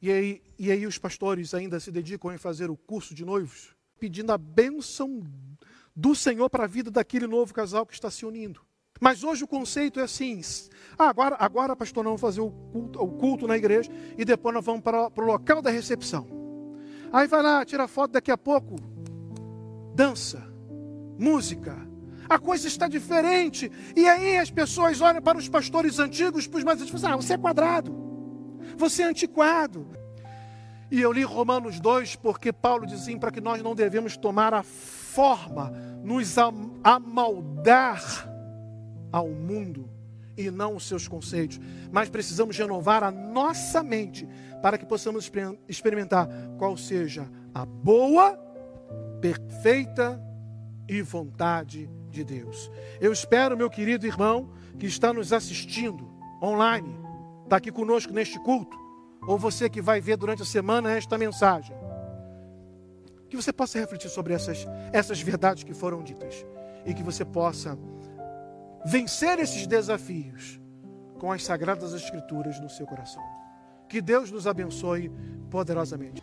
E 0.00 0.12
aí, 0.12 0.42
e 0.56 0.70
aí 0.70 0.86
os 0.86 0.96
pastores 0.96 1.54
ainda 1.54 1.80
se 1.80 1.90
dedicam 1.90 2.32
em 2.32 2.38
fazer 2.38 2.70
o 2.70 2.76
curso 2.76 3.14
de 3.14 3.24
noivos, 3.24 3.74
pedindo 3.98 4.30
a 4.32 4.38
bênção 4.38 5.22
do 5.94 6.14
Senhor 6.14 6.48
para 6.48 6.64
a 6.64 6.68
vida 6.68 6.88
daquele 6.88 7.26
novo 7.26 7.52
casal 7.52 7.84
que 7.84 7.94
está 7.94 8.08
se 8.08 8.24
unindo. 8.24 8.60
Mas 9.00 9.24
hoje 9.24 9.42
o 9.42 9.48
conceito 9.48 9.98
é 9.98 10.04
assim: 10.04 10.40
ah, 10.96 11.08
agora, 11.08 11.36
agora, 11.38 11.74
pastor, 11.74 12.04
nós 12.04 12.12
vamos 12.12 12.20
fazer 12.20 12.40
o 12.40 12.50
culto, 12.50 13.02
o 13.02 13.08
culto 13.08 13.46
na 13.48 13.56
igreja 13.56 13.90
e 14.16 14.24
depois 14.24 14.54
nós 14.54 14.64
vamos 14.64 14.82
para, 14.82 15.10
para 15.10 15.24
o 15.24 15.26
local 15.26 15.60
da 15.60 15.70
recepção. 15.70 16.26
Aí 17.12 17.26
vai 17.26 17.42
lá, 17.42 17.64
tira 17.64 17.88
foto, 17.88 18.12
daqui 18.12 18.30
a 18.30 18.38
pouco, 18.38 18.76
dança, 19.94 20.46
música. 21.18 21.76
A 22.28 22.38
coisa 22.38 22.68
está 22.68 22.86
diferente. 22.86 23.72
E 23.96 24.06
aí 24.06 24.36
as 24.36 24.50
pessoas 24.50 25.00
olham 25.00 25.22
para 25.22 25.38
os 25.38 25.48
pastores 25.48 25.98
antigos, 25.98 26.46
para 26.46 26.58
os 26.58 26.64
mais 26.64 26.80
antigos 26.80 27.02
ah, 27.02 27.16
você 27.16 27.34
é 27.34 27.38
quadrado 27.38 28.07
você 28.76 29.02
é 29.02 29.06
antiquado. 29.06 29.86
E 30.90 31.00
eu 31.00 31.12
li 31.12 31.22
Romanos 31.22 31.80
2 31.80 32.16
porque 32.16 32.52
Paulo 32.52 32.86
dizia 32.86 33.02
assim, 33.02 33.18
para 33.18 33.30
que 33.30 33.40
nós 33.40 33.62
não 33.62 33.74
devemos 33.74 34.16
tomar 34.16 34.54
a 34.54 34.62
forma, 34.62 35.70
nos 36.02 36.36
amaldar 36.82 38.02
ao 39.12 39.28
mundo 39.28 39.90
e 40.36 40.50
não 40.50 40.76
os 40.76 40.86
seus 40.86 41.08
conceitos, 41.08 41.60
mas 41.90 42.08
precisamos 42.08 42.56
renovar 42.56 43.02
a 43.02 43.10
nossa 43.10 43.82
mente 43.82 44.26
para 44.62 44.78
que 44.78 44.86
possamos 44.86 45.30
experimentar 45.68 46.28
qual 46.56 46.76
seja 46.76 47.28
a 47.52 47.66
boa, 47.66 48.38
perfeita 49.20 50.22
e 50.88 51.02
vontade 51.02 51.90
de 52.10 52.24
Deus. 52.24 52.70
Eu 53.00 53.12
espero, 53.12 53.56
meu 53.56 53.68
querido 53.68 54.06
irmão, 54.06 54.50
que 54.78 54.86
está 54.86 55.12
nos 55.12 55.32
assistindo 55.32 56.08
online, 56.42 56.96
está 57.48 57.56
aqui 57.56 57.72
conosco 57.72 58.12
neste 58.12 58.38
culto, 58.38 58.78
ou 59.26 59.38
você 59.38 59.70
que 59.70 59.80
vai 59.80 60.00
ver 60.00 60.18
durante 60.18 60.42
a 60.42 60.44
semana 60.44 60.92
esta 60.92 61.16
mensagem, 61.16 61.74
que 63.28 63.36
você 63.36 63.52
possa 63.52 63.78
refletir 63.78 64.10
sobre 64.10 64.34
essas, 64.34 64.66
essas 64.92 65.20
verdades 65.20 65.64
que 65.64 65.72
foram 65.72 66.02
ditas 66.02 66.46
e 66.84 66.92
que 66.92 67.02
você 67.02 67.24
possa 67.24 67.76
vencer 68.84 69.38
esses 69.38 69.66
desafios 69.66 70.60
com 71.18 71.32
as 71.32 71.42
sagradas 71.42 71.92
escrituras 71.94 72.60
no 72.60 72.68
seu 72.68 72.86
coração. 72.86 73.22
Que 73.88 74.00
Deus 74.00 74.30
nos 74.30 74.46
abençoe 74.46 75.10
poderosamente. 75.50 76.22